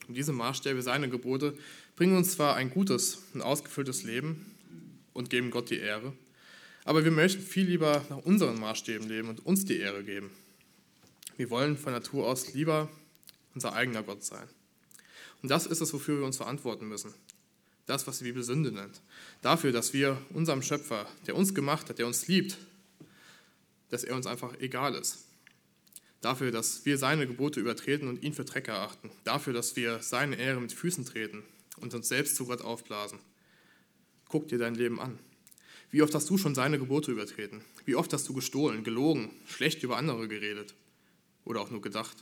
Und 0.08 0.16
diese 0.16 0.32
Maßstäbe, 0.32 0.82
seine 0.82 1.08
Gebote, 1.08 1.56
bringen 1.96 2.16
uns 2.16 2.32
zwar 2.32 2.56
ein 2.56 2.70
gutes 2.70 3.22
und 3.34 3.42
ausgefülltes 3.42 4.02
Leben 4.02 4.46
und 5.12 5.30
geben 5.30 5.50
Gott 5.50 5.70
die 5.70 5.78
Ehre, 5.78 6.12
aber 6.84 7.04
wir 7.04 7.10
möchten 7.10 7.42
viel 7.42 7.66
lieber 7.66 8.04
nach 8.08 8.18
unseren 8.18 8.58
Maßstäben 8.58 9.08
leben 9.08 9.28
und 9.28 9.44
uns 9.44 9.64
die 9.64 9.78
Ehre 9.78 10.02
geben. 10.02 10.30
Wir 11.36 11.50
wollen 11.50 11.76
von 11.76 11.92
Natur 11.92 12.26
aus 12.26 12.54
lieber 12.54 12.88
unser 13.54 13.74
eigener 13.74 14.02
Gott 14.02 14.24
sein. 14.24 14.48
Und 15.42 15.50
das 15.50 15.66
ist 15.66 15.80
es, 15.80 15.92
wofür 15.92 16.18
wir 16.18 16.26
uns 16.26 16.36
verantworten 16.36 16.88
müssen. 16.88 17.14
Das, 17.86 18.06
was 18.06 18.18
die 18.18 18.24
Bibel 18.24 18.42
Sünde 18.42 18.72
nennt. 18.72 19.00
Dafür, 19.42 19.72
dass 19.72 19.92
wir 19.92 20.20
unserem 20.30 20.62
Schöpfer, 20.62 21.06
der 21.26 21.36
uns 21.36 21.54
gemacht 21.54 21.88
hat, 21.88 21.98
der 21.98 22.06
uns 22.06 22.28
liebt, 22.28 22.58
dass 23.90 24.04
er 24.04 24.16
uns 24.16 24.26
einfach 24.26 24.58
egal 24.60 24.94
ist. 24.94 25.24
Dafür, 26.20 26.50
dass 26.50 26.84
wir 26.84 26.98
seine 26.98 27.26
Gebote 27.26 27.60
übertreten 27.60 28.08
und 28.08 28.22
ihn 28.22 28.34
für 28.34 28.44
Dreck 28.44 28.68
erachten. 28.68 29.10
Dafür, 29.24 29.52
dass 29.52 29.76
wir 29.76 30.02
seine 30.02 30.36
Ehre 30.36 30.60
mit 30.60 30.72
Füßen 30.72 31.06
treten 31.06 31.42
und 31.78 31.94
uns 31.94 32.08
selbst 32.08 32.36
zu 32.36 32.46
Gott 32.46 32.60
aufblasen. 32.60 33.18
Guck 34.28 34.48
dir 34.48 34.58
dein 34.58 34.74
Leben 34.74 35.00
an. 35.00 35.18
Wie 35.90 36.02
oft 36.02 36.14
hast 36.14 36.30
du 36.30 36.38
schon 36.38 36.54
seine 36.54 36.78
Gebote 36.78 37.10
übertreten? 37.10 37.62
Wie 37.84 37.96
oft 37.96 38.12
hast 38.12 38.28
du 38.28 38.34
gestohlen, 38.34 38.84
gelogen, 38.84 39.30
schlecht 39.46 39.82
über 39.82 39.96
andere 39.96 40.28
geredet 40.28 40.74
oder 41.44 41.60
auch 41.60 41.70
nur 41.70 41.80
gedacht? 41.80 42.16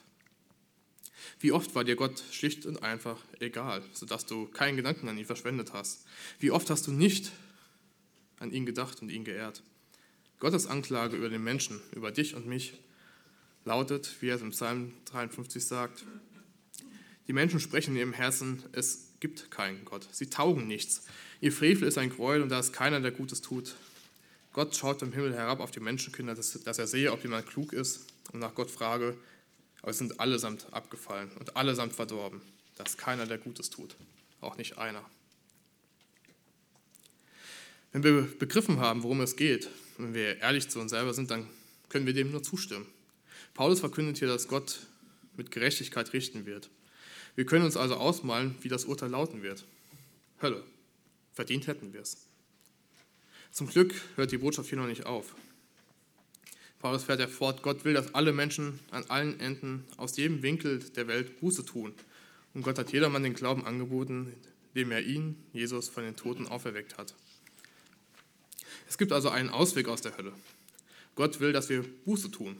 Wie 1.40 1.52
oft 1.52 1.74
war 1.74 1.84
dir 1.84 1.96
Gott 1.96 2.22
schlicht 2.30 2.66
und 2.66 2.82
einfach 2.82 3.18
egal, 3.40 3.82
sodass 3.92 4.24
du 4.24 4.46
keinen 4.46 4.76
Gedanken 4.76 5.08
an 5.08 5.18
ihn 5.18 5.26
verschwendet 5.26 5.72
hast? 5.72 6.06
Wie 6.38 6.50
oft 6.50 6.70
hast 6.70 6.87
du 6.87 6.92
nicht 6.92 7.32
an 8.38 8.52
ihn 8.52 8.64
gedacht 8.64 9.02
und 9.02 9.11
ihn 9.11 9.24
geehrt? 9.24 9.62
Gottes 10.38 10.66
Anklage 10.66 11.16
über 11.16 11.28
den 11.28 11.42
Menschen, 11.42 11.80
über 11.92 12.11
dich 12.12 12.34
und 12.34 12.46
mich, 12.46 12.74
lautet, 13.68 14.16
wie 14.20 14.28
er 14.28 14.37
es 14.37 14.42
im 14.42 14.50
Psalm 14.50 14.92
53 15.04 15.64
sagt, 15.64 16.04
die 17.28 17.33
Menschen 17.35 17.61
sprechen 17.61 17.92
in 17.92 17.98
ihrem 17.98 18.12
Herzen, 18.14 18.62
es 18.72 19.12
gibt 19.20 19.50
keinen 19.50 19.85
Gott. 19.85 20.09
Sie 20.11 20.31
taugen 20.31 20.66
nichts. 20.66 21.04
Ihr 21.40 21.52
Frevel 21.52 21.87
ist 21.87 21.98
ein 21.98 22.11
Gräuel 22.11 22.42
und 22.42 22.48
da 22.48 22.59
ist 22.59 22.72
keiner, 22.72 23.00
der 23.00 23.11
Gutes 23.12 23.42
tut. 23.42 23.76
Gott 24.54 24.74
schaut 24.74 25.00
vom 25.00 25.12
Himmel 25.12 25.35
herab 25.35 25.61
auf 25.61 25.70
die 25.70 25.81
Menschenkinder, 25.81 26.35
dass, 26.35 26.59
dass 26.62 26.78
er 26.78 26.87
sehe, 26.87 27.12
ob 27.12 27.22
jemand 27.22 27.46
klug 27.46 27.74
ist 27.74 28.07
und 28.33 28.40
nach 28.40 28.54
Gott 28.54 28.70
frage, 28.70 29.16
aber 29.83 29.90
es 29.90 29.98
sind 29.98 30.18
allesamt 30.18 30.72
abgefallen 30.72 31.31
und 31.38 31.54
allesamt 31.54 31.92
verdorben. 31.92 32.40
Da 32.76 32.85
ist 32.85 32.96
keiner, 32.96 33.26
der 33.26 33.38
Gutes 33.38 33.68
tut. 33.68 33.94
Auch 34.40 34.57
nicht 34.57 34.78
einer. 34.78 35.04
Wenn 37.92 38.02
wir 38.02 38.22
begriffen 38.22 38.81
haben, 38.81 39.02
worum 39.02 39.20
es 39.20 39.37
geht, 39.37 39.68
wenn 39.98 40.14
wir 40.14 40.38
ehrlich 40.38 40.70
zu 40.70 40.81
uns 40.81 40.90
selber 40.90 41.12
sind, 41.12 41.31
dann 41.31 41.46
können 41.90 42.07
wir 42.07 42.14
dem 42.14 42.31
nur 42.31 42.42
zustimmen. 42.42 42.87
Paulus 43.58 43.80
verkündet 43.80 44.18
hier, 44.18 44.28
dass 44.28 44.46
Gott 44.46 44.86
mit 45.36 45.50
Gerechtigkeit 45.50 46.12
richten 46.12 46.46
wird. 46.46 46.70
Wir 47.34 47.44
können 47.44 47.64
uns 47.64 47.76
also 47.76 47.96
ausmalen, 47.96 48.54
wie 48.60 48.68
das 48.68 48.84
Urteil 48.84 49.10
lauten 49.10 49.42
wird. 49.42 49.64
Hölle. 50.40 50.62
Verdient 51.32 51.66
hätten 51.66 51.92
wir 51.92 52.02
es. 52.02 52.18
Zum 53.50 53.66
Glück 53.68 53.92
hört 54.14 54.30
die 54.30 54.38
Botschaft 54.38 54.68
hier 54.68 54.78
noch 54.78 54.86
nicht 54.86 55.06
auf. 55.06 55.34
Paulus 56.78 57.02
fährt 57.02 57.28
fort, 57.30 57.64
Gott 57.64 57.84
will, 57.84 57.94
dass 57.94 58.14
alle 58.14 58.32
Menschen 58.32 58.78
an 58.92 59.04
allen 59.08 59.40
Enden 59.40 59.84
aus 59.96 60.16
jedem 60.16 60.40
Winkel 60.44 60.78
der 60.94 61.08
Welt 61.08 61.40
Buße 61.40 61.64
tun. 61.64 61.94
Und 62.54 62.62
Gott 62.62 62.78
hat 62.78 62.92
jedermann 62.92 63.24
den 63.24 63.34
Glauben 63.34 63.66
angeboten, 63.66 64.32
dem 64.76 64.92
er 64.92 65.02
ihn, 65.02 65.34
Jesus, 65.52 65.88
von 65.88 66.04
den 66.04 66.14
Toten 66.14 66.46
auferweckt 66.46 66.96
hat. 66.96 67.12
Es 68.88 68.98
gibt 68.98 69.10
also 69.10 69.30
einen 69.30 69.50
Ausweg 69.50 69.88
aus 69.88 70.00
der 70.00 70.16
Hölle. 70.16 70.32
Gott 71.16 71.40
will, 71.40 71.52
dass 71.52 71.68
wir 71.68 71.82
Buße 72.04 72.30
tun 72.30 72.56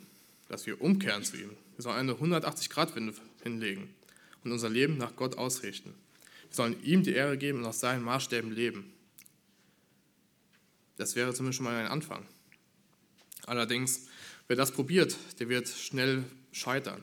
dass 0.49 0.67
wir 0.67 0.81
umkehren 0.81 1.25
zu 1.25 1.37
ihm. 1.37 1.51
Wir 1.77 1.83
sollen 1.83 1.97
eine 1.97 2.15
180-Grad-Wende 2.15 3.15
hinlegen 3.43 3.95
und 4.45 4.53
unser 4.53 4.69
Leben 4.69 4.99
nach 4.99 5.15
Gott 5.17 5.37
ausrichten. 5.39 5.95
Wir 6.49 6.57
sollen 6.57 6.83
ihm 6.83 7.03
die 7.03 7.13
Ehre 7.13 7.37
geben 7.39 7.59
und 7.59 7.65
nach 7.65 7.73
seinen 7.73 8.03
Maßstäben 8.03 8.51
leben. 8.51 8.93
Das 10.97 11.15
wäre 11.15 11.33
zumindest 11.33 11.59
schon 11.59 11.65
mal 11.65 11.77
ein 11.77 11.87
Anfang. 11.87 12.27
Allerdings, 13.47 14.07
wer 14.49 14.57
das 14.57 14.73
probiert, 14.73 15.17
der 15.39 15.49
wird 15.49 15.69
schnell 15.69 16.25
scheitern. 16.53 17.03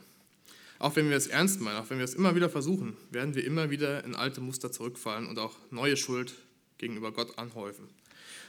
Auch 0.77 0.95
wenn 0.95 1.09
wir 1.09 1.15
es 1.15 1.27
ernst 1.27 1.61
meinen, 1.61 1.77
auch 1.77 1.89
wenn 1.89 1.99
wir 1.99 2.03
es 2.03 2.13
immer 2.13 2.35
wieder 2.35 2.49
versuchen, 2.49 2.97
werden 3.09 3.33
wir 3.33 3.45
immer 3.45 3.69
wieder 3.69 4.03
in 4.03 4.13
alte 4.13 4.41
Muster 4.41 4.71
zurückfallen 4.71 5.27
und 5.27 5.39
auch 5.39 5.55
neue 5.71 5.95
Schuld 5.95 6.35
gegenüber 6.77 7.13
Gott 7.13 7.37
anhäufen. 7.37 7.87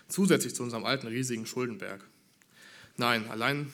Zusätzlich 0.08 0.54
zu 0.54 0.62
unserem 0.62 0.84
alten 0.84 1.06
riesigen 1.06 1.46
Schuldenberg. 1.46 2.04
Nein, 2.96 3.28
allein 3.30 3.72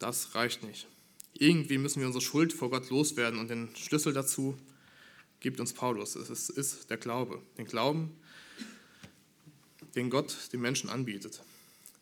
das 0.00 0.34
reicht 0.34 0.64
nicht. 0.64 0.88
Irgendwie 1.34 1.78
müssen 1.78 2.00
wir 2.00 2.06
unsere 2.08 2.24
Schuld 2.24 2.52
vor 2.52 2.70
Gott 2.70 2.90
loswerden 2.90 3.38
und 3.38 3.48
den 3.48 3.74
Schlüssel 3.76 4.12
dazu 4.12 4.58
gibt 5.38 5.60
uns 5.60 5.72
Paulus. 5.72 6.16
Es 6.16 6.50
ist 6.50 6.90
der 6.90 6.96
Glaube. 6.96 7.40
Den 7.56 7.66
Glauben, 7.66 8.10
den 9.94 10.10
Gott 10.10 10.52
den 10.52 10.60
Menschen 10.60 10.90
anbietet. 10.90 11.42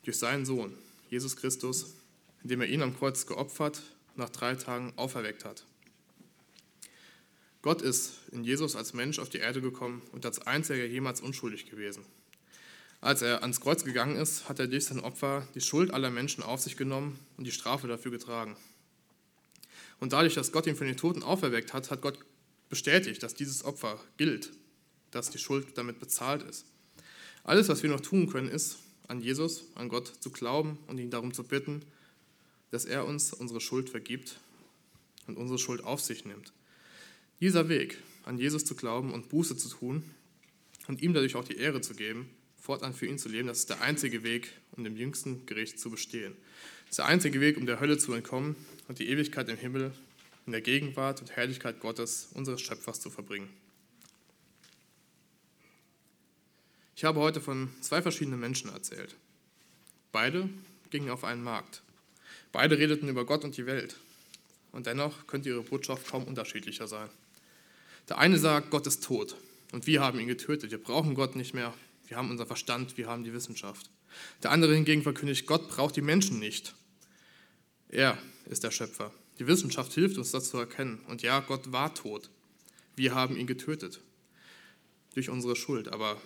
Durch 0.05 0.19
seinen 0.19 0.47
Sohn, 0.47 0.75
Jesus 1.11 1.37
Christus, 1.37 1.95
indem 2.43 2.63
er 2.63 2.69
ihn 2.69 2.83
am 2.83 2.97
Kreuz 2.97 3.27
geopfert 3.27 3.83
und 4.15 4.19
nach 4.19 4.31
drei 4.31 4.55
Tagen 4.55 4.93
auferweckt 4.97 5.45
hat. 5.45 5.65
Gott 7.63 7.83
ist 7.83 8.15
in 8.33 8.45
Jesus 8.45 8.77
als 8.77 8.93
Mensch 8.93 9.19
auf 9.19 9.29
die 9.29 9.39
Erde 9.39 9.61
gekommen 9.61 10.03
und 10.13 10.25
als 10.25 10.41
einziger 10.41 10.85
jemals 10.85 11.21
unschuldig 11.21 11.69
gewesen. 11.69 12.05
Als 13.01 13.23
er 13.23 13.43
ans 13.43 13.61
Kreuz 13.61 13.85
gegangen 13.85 14.17
ist, 14.17 14.49
hat 14.49 14.59
er 14.59 14.67
durch 14.67 14.87
sein 14.87 15.01
Opfer 15.01 15.47
die 15.55 15.61
Schuld 15.61 15.93
aller 15.93 16.11
Menschen 16.11 16.43
auf 16.43 16.61
sich 16.61 16.77
genommen 16.77 17.19
und 17.37 17.45
die 17.45 17.53
Strafe 17.53 17.87
dafür 17.87 18.11
getragen. 18.11 18.57
Und 20.01 20.13
dadurch, 20.13 20.35
dass 20.35 20.53
Gott 20.53 20.67
ihn 20.67 20.77
von 20.77 20.87
den 20.87 20.97
Toten 20.97 21.23
auferweckt 21.23 21.73
hat, 21.73 21.91
hat 21.91 22.03
Gott 22.03 22.19
bestätigt, 22.69 23.23
dass 23.23 23.35
dieses 23.35 23.65
Opfer 23.65 24.01
gilt, 24.17 24.51
dass 25.11 25.31
die 25.31 25.39
Schuld 25.39 25.79
damit 25.79 26.01
bezahlt 26.01 26.43
ist. 26.43 26.67
Alles, 27.45 27.69
was 27.69 27.83
wir 27.83 27.91
noch 27.91 28.01
tun 28.01 28.29
können, 28.29 28.49
ist, 28.49 28.79
an 29.07 29.21
Jesus, 29.21 29.65
an 29.75 29.89
Gott 29.89 30.13
zu 30.21 30.31
glauben 30.31 30.79
und 30.87 30.99
ihn 30.99 31.11
darum 31.11 31.33
zu 31.33 31.45
bitten, 31.45 31.83
dass 32.71 32.85
er 32.85 33.07
uns 33.07 33.33
unsere 33.33 33.61
Schuld 33.61 33.89
vergibt 33.89 34.39
und 35.27 35.37
unsere 35.37 35.59
Schuld 35.59 35.83
auf 35.83 36.01
sich 36.01 36.25
nimmt. 36.25 36.53
Dieser 37.41 37.69
Weg, 37.69 37.99
an 38.25 38.39
Jesus 38.39 38.65
zu 38.65 38.75
glauben 38.75 39.13
und 39.13 39.29
Buße 39.29 39.57
zu 39.57 39.69
tun 39.69 40.03
und 40.89 41.01
ihm 41.01 41.15
dadurch 41.15 41.37
auch 41.37 41.45
die 41.45 41.57
Ehre 41.57 41.81
zu 41.81 41.95
geben, 41.95 42.29
fortan 42.69 42.93
für 42.93 43.07
ihn 43.07 43.19
zu 43.19 43.31
leben, 43.31 43.49
das 43.49 43.61
ist 43.61 43.71
der 43.71 43.81
einzige 43.81 44.23
Weg, 44.25 44.53
um 44.73 44.85
dem 44.85 44.95
jüngsten 44.95 45.47
Gericht 45.47 45.81
zu 45.81 45.89
bestehen. 45.89 46.37
Das 46.83 46.91
ist 46.91 46.99
der 46.99 47.07
einzige 47.07 47.41
Weg, 47.41 47.57
um 47.57 47.65
der 47.65 47.81
Hölle 47.81 47.97
zu 47.97 48.13
entkommen 48.13 48.57
und 48.89 48.99
die 48.99 49.09
Ewigkeit 49.09 49.49
im 49.49 49.57
Himmel 49.57 49.91
in 50.45 50.53
der 50.53 50.61
Gegenwart 50.61 51.23
und 51.23 51.31
Herrlichkeit 51.35 51.81
Gottes, 51.81 52.29
unseres 52.35 52.61
Schöpfers, 52.61 53.01
zu 53.01 53.09
verbringen. 53.09 53.49
Ich 56.95 57.05
habe 57.05 57.21
heute 57.21 57.41
von 57.41 57.71
zwei 57.81 58.03
verschiedenen 58.03 58.39
Menschen 58.39 58.71
erzählt. 58.71 59.17
Beide 60.13 60.51
gingen 60.91 61.09
auf 61.09 61.25
einen 61.25 61.43
Markt. 61.43 61.81
Beide 62.53 62.77
redeten 62.77 63.09
über 63.09 63.25
Gott 63.25 63.45
und 63.45 63.57
die 63.57 63.65
Welt. 63.65 63.97
Und 64.73 64.85
dennoch 64.85 65.27
könnte 65.27 65.49
ihre 65.49 65.63
Botschaft 65.63 66.07
kaum 66.07 66.25
unterschiedlicher 66.25 66.87
sein. 66.87 67.09
Der 68.11 68.19
eine 68.19 68.37
sagt, 68.37 68.69
Gott 68.69 68.87
ist 68.87 69.05
tot 69.05 69.37
und 69.73 69.87
wir 69.87 70.03
haben 70.03 70.21
ihn 70.21 70.27
getötet. 70.27 70.71
Wir 70.71 70.83
brauchen 70.83 71.15
Gott 71.15 71.35
nicht 71.35 71.55
mehr. 71.55 71.73
Wir 72.09 72.17
haben 72.17 72.31
unser 72.31 72.47
Verstand, 72.47 72.97
wir 72.97 73.07
haben 73.07 73.25
die 73.25 73.33
Wissenschaft. 73.33 73.91
Der 74.43 74.51
andere 74.51 74.75
hingegen 74.75 75.03
verkündigt, 75.03 75.47
Gott 75.47 75.69
braucht 75.69 75.97
die 75.97 76.03
Menschen 76.03 76.39
nicht. 76.39 76.75
Er 77.89 78.19
ist 78.47 78.65
der 78.65 78.71
Schöpfer. 78.71 79.13
Die 79.39 79.47
Wissenschaft 79.47 79.93
hilft 79.93 80.19
uns, 80.19 80.31
das 80.31 80.49
zu 80.49 80.59
erkennen. 80.59 81.01
Und 81.09 81.23
ja, 81.23 81.41
Gott 81.41 81.71
war 81.71 81.95
tot. 81.95 82.31
Wir 82.97 83.15
haben 83.15 83.37
ihn 83.37 83.47
getötet. 83.47 84.01
Durch 85.15 85.29
unsere 85.31 85.55
Schuld. 85.55 85.89
Aber 85.89 86.21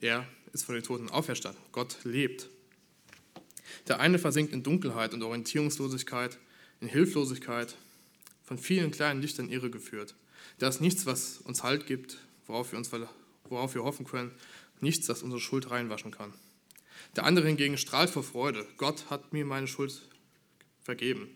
er 0.00 0.26
ist 0.52 0.64
von 0.64 0.74
den 0.74 0.84
Toten 0.84 1.10
auferstanden. 1.10 1.60
Gott 1.72 1.96
lebt. 2.04 2.48
Der 3.88 4.00
eine 4.00 4.18
versinkt 4.18 4.52
in 4.52 4.62
Dunkelheit 4.62 5.14
und 5.14 5.22
Orientierungslosigkeit, 5.22 6.38
in 6.80 6.88
Hilflosigkeit, 6.88 7.74
von 8.44 8.58
vielen 8.58 8.90
kleinen 8.90 9.22
Lichtern 9.22 9.48
irregeführt. 9.48 10.14
Da 10.58 10.68
ist 10.68 10.80
nichts, 10.80 11.06
was 11.06 11.38
uns 11.38 11.62
Halt 11.62 11.86
gibt, 11.86 12.18
worauf 12.46 12.72
wir, 12.72 12.78
uns, 12.78 12.90
worauf 13.48 13.74
wir 13.74 13.82
hoffen 13.82 14.06
können, 14.06 14.32
nichts, 14.82 15.06
das 15.06 15.22
unsere 15.22 15.40
Schuld 15.40 15.70
reinwaschen 15.70 16.10
kann. 16.10 16.32
Der 17.16 17.24
andere 17.24 17.46
hingegen 17.46 17.78
strahlt 17.78 18.10
vor 18.10 18.22
Freude. 18.22 18.66
Gott 18.76 19.10
hat 19.10 19.32
mir 19.32 19.44
meine 19.44 19.66
Schuld 19.66 20.08
vergeben. 20.82 21.28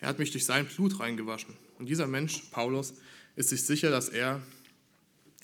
Er 0.00 0.08
hat 0.08 0.18
mich 0.18 0.32
durch 0.32 0.44
sein 0.44 0.66
Blut 0.66 1.00
reingewaschen. 1.00 1.56
Und 1.78 1.86
dieser 1.86 2.06
Mensch, 2.06 2.42
Paulus, 2.50 2.94
ist 3.36 3.48
sich 3.48 3.64
sicher, 3.64 3.90
dass 3.90 4.08
er 4.08 4.42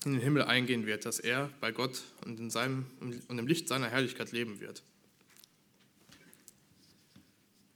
in 0.05 0.13
den 0.13 0.21
Himmel 0.21 0.43
eingehen 0.43 0.85
wird, 0.85 1.05
dass 1.05 1.19
er 1.19 1.49
bei 1.59 1.71
Gott 1.71 2.03
und, 2.25 2.39
in 2.39 2.49
seinem, 2.49 2.85
und 2.99 3.37
im 3.37 3.47
Licht 3.47 3.67
seiner 3.67 3.89
Herrlichkeit 3.89 4.31
leben 4.31 4.59
wird. 4.59 4.83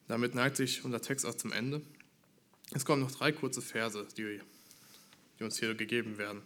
Damit 0.07 0.35
neigt 0.35 0.55
sich 0.57 0.85
unser 0.85 1.01
Text 1.01 1.25
auch 1.25 1.35
zum 1.35 1.51
Ende. 1.51 1.81
Es 2.71 2.85
kommen 2.85 3.01
noch 3.01 3.11
drei 3.11 3.31
kurze 3.31 3.61
Verse, 3.61 4.07
die, 4.17 4.39
die 5.39 5.43
uns 5.43 5.59
hier 5.59 5.73
gegeben 5.75 6.17
werden. 6.17 6.41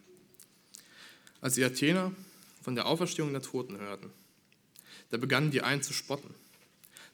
Als 1.42 1.56
die 1.56 1.64
Athener 1.64 2.14
von 2.62 2.76
der 2.76 2.86
Auferstehung 2.86 3.32
der 3.32 3.42
Toten 3.42 3.80
hörten, 3.80 4.12
da 5.10 5.18
begannen 5.18 5.52
die 5.52 5.62
einen 5.62 5.82
zu 5.82 5.94
spotten. 5.94 6.34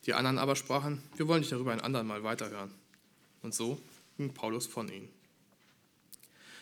Die 0.05 0.13
anderen 0.13 0.37
aber 0.37 0.55
sprachen, 0.55 1.01
wir 1.15 1.27
wollen 1.27 1.39
nicht 1.39 1.51
darüber 1.51 1.71
ein 1.71 1.81
andermal 1.81 2.23
weiterhören. 2.23 2.71
Und 3.41 3.53
so 3.53 3.81
ging 4.17 4.33
Paulus 4.33 4.67
von 4.67 4.89
ihnen. 4.89 5.09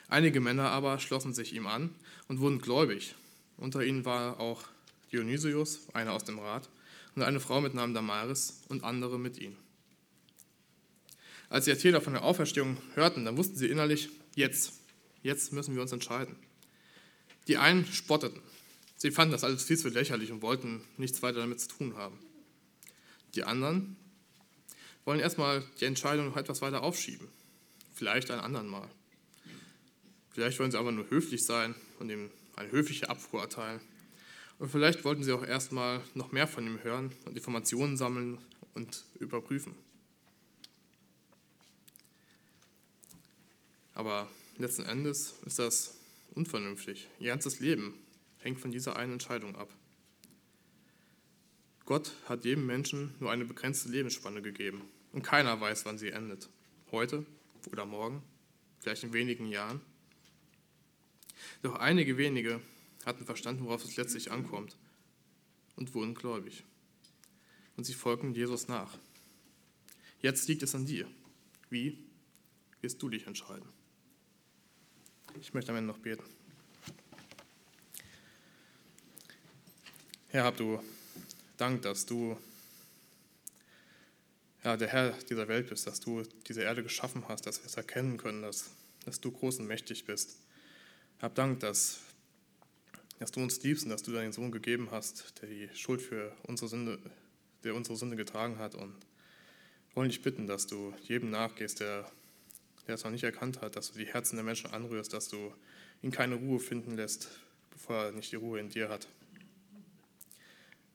Einige 0.07 0.39
Männer 0.39 0.69
aber 0.69 0.99
schlossen 0.99 1.33
sich 1.33 1.53
ihm 1.53 1.67
an 1.67 1.93
und 2.27 2.39
wurden 2.39 2.59
gläubig. 2.59 3.15
Unter 3.57 3.83
ihnen 3.83 4.05
war 4.05 4.39
auch 4.39 4.63
Dionysius, 5.11 5.79
einer 5.93 6.13
aus 6.13 6.23
dem 6.23 6.39
Rat, 6.39 6.69
und 7.15 7.23
eine 7.23 7.39
Frau 7.39 7.61
mit 7.61 7.73
Namen 7.73 7.93
Damaris 7.93 8.61
und 8.69 8.83
andere 8.83 9.19
mit 9.19 9.37
ihnen. 9.37 9.57
Als 11.49 11.65
die 11.65 11.71
Athener 11.71 12.01
von 12.01 12.13
der 12.13 12.23
Auferstehung 12.23 12.77
hörten, 12.95 13.25
dann 13.25 13.37
wussten 13.37 13.55
sie 13.55 13.67
innerlich, 13.67 14.09
jetzt, 14.35 14.73
jetzt 15.21 15.53
müssen 15.53 15.75
wir 15.75 15.81
uns 15.83 15.91
entscheiden. 15.91 16.35
Die 17.47 17.57
einen 17.57 17.85
spotteten. 17.85 18.41
Sie 19.03 19.11
fanden 19.11 19.33
das 19.33 19.43
alles 19.43 19.65
viel 19.65 19.77
zu 19.77 19.89
lächerlich 19.89 20.31
und 20.31 20.41
wollten 20.41 20.81
nichts 20.95 21.21
weiter 21.21 21.39
damit 21.39 21.59
zu 21.59 21.67
tun 21.67 21.97
haben. 21.97 22.17
Die 23.35 23.43
anderen 23.43 23.97
wollen 25.03 25.19
erstmal 25.19 25.61
die 25.81 25.83
Entscheidung 25.83 26.27
noch 26.27 26.37
etwas 26.37 26.61
weiter 26.61 26.83
aufschieben. 26.83 27.27
Vielleicht 27.93 28.31
ein 28.31 28.39
anderen 28.39 28.69
Mal. 28.69 28.89
Vielleicht 30.29 30.57
wollen 30.57 30.71
sie 30.71 30.79
aber 30.79 30.93
nur 30.93 31.09
höflich 31.09 31.43
sein 31.43 31.75
und 31.99 32.09
ihm 32.09 32.31
eine 32.55 32.71
höfliche 32.71 33.09
Abfuhr 33.09 33.41
erteilen. 33.41 33.81
Und 34.57 34.69
vielleicht 34.69 35.03
wollten 35.03 35.25
sie 35.25 35.33
auch 35.33 35.43
erstmal 35.43 35.99
noch 36.13 36.31
mehr 36.31 36.47
von 36.47 36.65
ihm 36.65 36.81
hören 36.81 37.11
und 37.25 37.35
Informationen 37.35 37.97
sammeln 37.97 38.37
und 38.73 39.03
überprüfen. 39.19 39.75
Aber 43.95 44.29
letzten 44.57 44.83
Endes 44.83 45.33
ist 45.45 45.59
das 45.59 45.95
unvernünftig. 46.35 47.09
Ihr 47.19 47.31
ganzes 47.31 47.59
Leben 47.59 47.95
hängt 48.43 48.59
von 48.59 48.71
dieser 48.71 48.95
einen 48.95 49.13
Entscheidung 49.13 49.55
ab. 49.55 49.73
Gott 51.85 52.13
hat 52.25 52.45
jedem 52.45 52.65
Menschen 52.65 53.15
nur 53.19 53.31
eine 53.31 53.45
begrenzte 53.45 53.89
Lebensspanne 53.89 54.41
gegeben 54.41 54.81
und 55.11 55.21
keiner 55.21 55.59
weiß, 55.59 55.85
wann 55.85 55.97
sie 55.97 56.11
endet. 56.11 56.49
Heute 56.91 57.25
oder 57.71 57.85
morgen, 57.85 58.21
vielleicht 58.79 59.03
in 59.03 59.13
wenigen 59.13 59.47
Jahren. 59.47 59.81
Doch 61.61 61.75
einige 61.75 62.17
wenige 62.17 62.61
hatten 63.05 63.25
verstanden, 63.25 63.65
worauf 63.65 63.83
es 63.83 63.97
letztlich 63.97 64.31
ankommt 64.31 64.77
und 65.75 65.93
wurden 65.93 66.13
gläubig. 66.13 66.63
Und 67.75 67.85
sie 67.85 67.93
folgten 67.93 68.33
Jesus 68.33 68.67
nach. 68.67 68.97
Jetzt 70.21 70.47
liegt 70.47 70.63
es 70.63 70.75
an 70.75 70.85
dir. 70.85 71.07
Wie 71.69 71.97
wirst 72.81 73.01
du 73.01 73.09
dich 73.09 73.27
entscheiden? 73.27 73.67
Ich 75.41 75.53
möchte 75.53 75.71
am 75.71 75.77
Ende 75.77 75.91
noch 75.91 75.99
beten. 75.99 76.23
Herr, 80.33 80.45
hab 80.45 80.57
du 80.57 80.79
Dank, 81.57 81.83
dass 81.83 82.07
du 82.07 82.35
ja, 84.63 84.75
der 84.75 84.87
Herr 84.87 85.11
dieser 85.29 85.47
Welt 85.47 85.69
bist, 85.69 85.85
dass 85.85 85.99
du 85.99 86.23
diese 86.47 86.63
Erde 86.63 86.81
geschaffen 86.81 87.25
hast, 87.27 87.45
dass 87.45 87.61
wir 87.61 87.67
es 87.67 87.77
erkennen 87.77 88.17
können, 88.17 88.41
dass, 88.41 88.71
dass 89.05 89.21
du 89.21 89.31
groß 89.31 89.59
und 89.59 89.67
mächtig 89.67 90.05
bist. 90.05 90.39
Hab 91.21 91.35
Dank, 91.35 91.59
dass, 91.59 91.99
dass 93.19 93.29
du 93.29 93.41
uns 93.41 93.61
liebst 93.61 93.83
und 93.83 93.91
dass 93.91 94.01
du 94.01 94.11
deinen 94.11 94.33
Sohn 94.33 94.51
gegeben 94.51 94.87
hast, 94.89 95.39
der 95.39 95.49
die 95.49 95.69
Schuld 95.75 96.01
für 96.01 96.35
unsere 96.47 96.67
Sünde, 96.67 96.97
der 97.63 97.75
unsere 97.75 97.95
Sünde 97.95 98.15
getragen 98.15 98.57
hat. 98.57 98.73
Und 98.73 98.95
wollen 99.93 100.09
dich 100.09 100.23
bitten, 100.23 100.47
dass 100.47 100.65
du 100.65 100.95
jedem 101.03 101.29
nachgehst, 101.29 101.79
der 101.79 102.09
der 102.87 102.95
es 102.95 103.03
noch 103.03 103.11
nicht 103.11 103.23
erkannt 103.23 103.61
hat, 103.61 103.75
dass 103.75 103.91
du 103.91 103.99
die 103.99 104.07
Herzen 104.07 104.35
der 104.37 104.43
Menschen 104.43 104.73
anrührst, 104.73 105.13
dass 105.13 105.29
du 105.29 105.53
ihn 106.01 106.09
keine 106.09 106.33
Ruhe 106.33 106.59
finden 106.59 106.95
lässt, 106.95 107.29
bevor 107.69 108.05
er 108.05 108.11
nicht 108.13 108.31
die 108.31 108.37
Ruhe 108.37 108.59
in 108.59 108.69
dir 108.69 108.89
hat. 108.89 109.07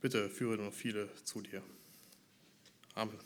Bitte 0.00 0.28
führe 0.30 0.56
nur 0.56 0.72
viele 0.72 1.08
zu 1.24 1.40
dir. 1.40 1.62
Amen. 2.94 3.18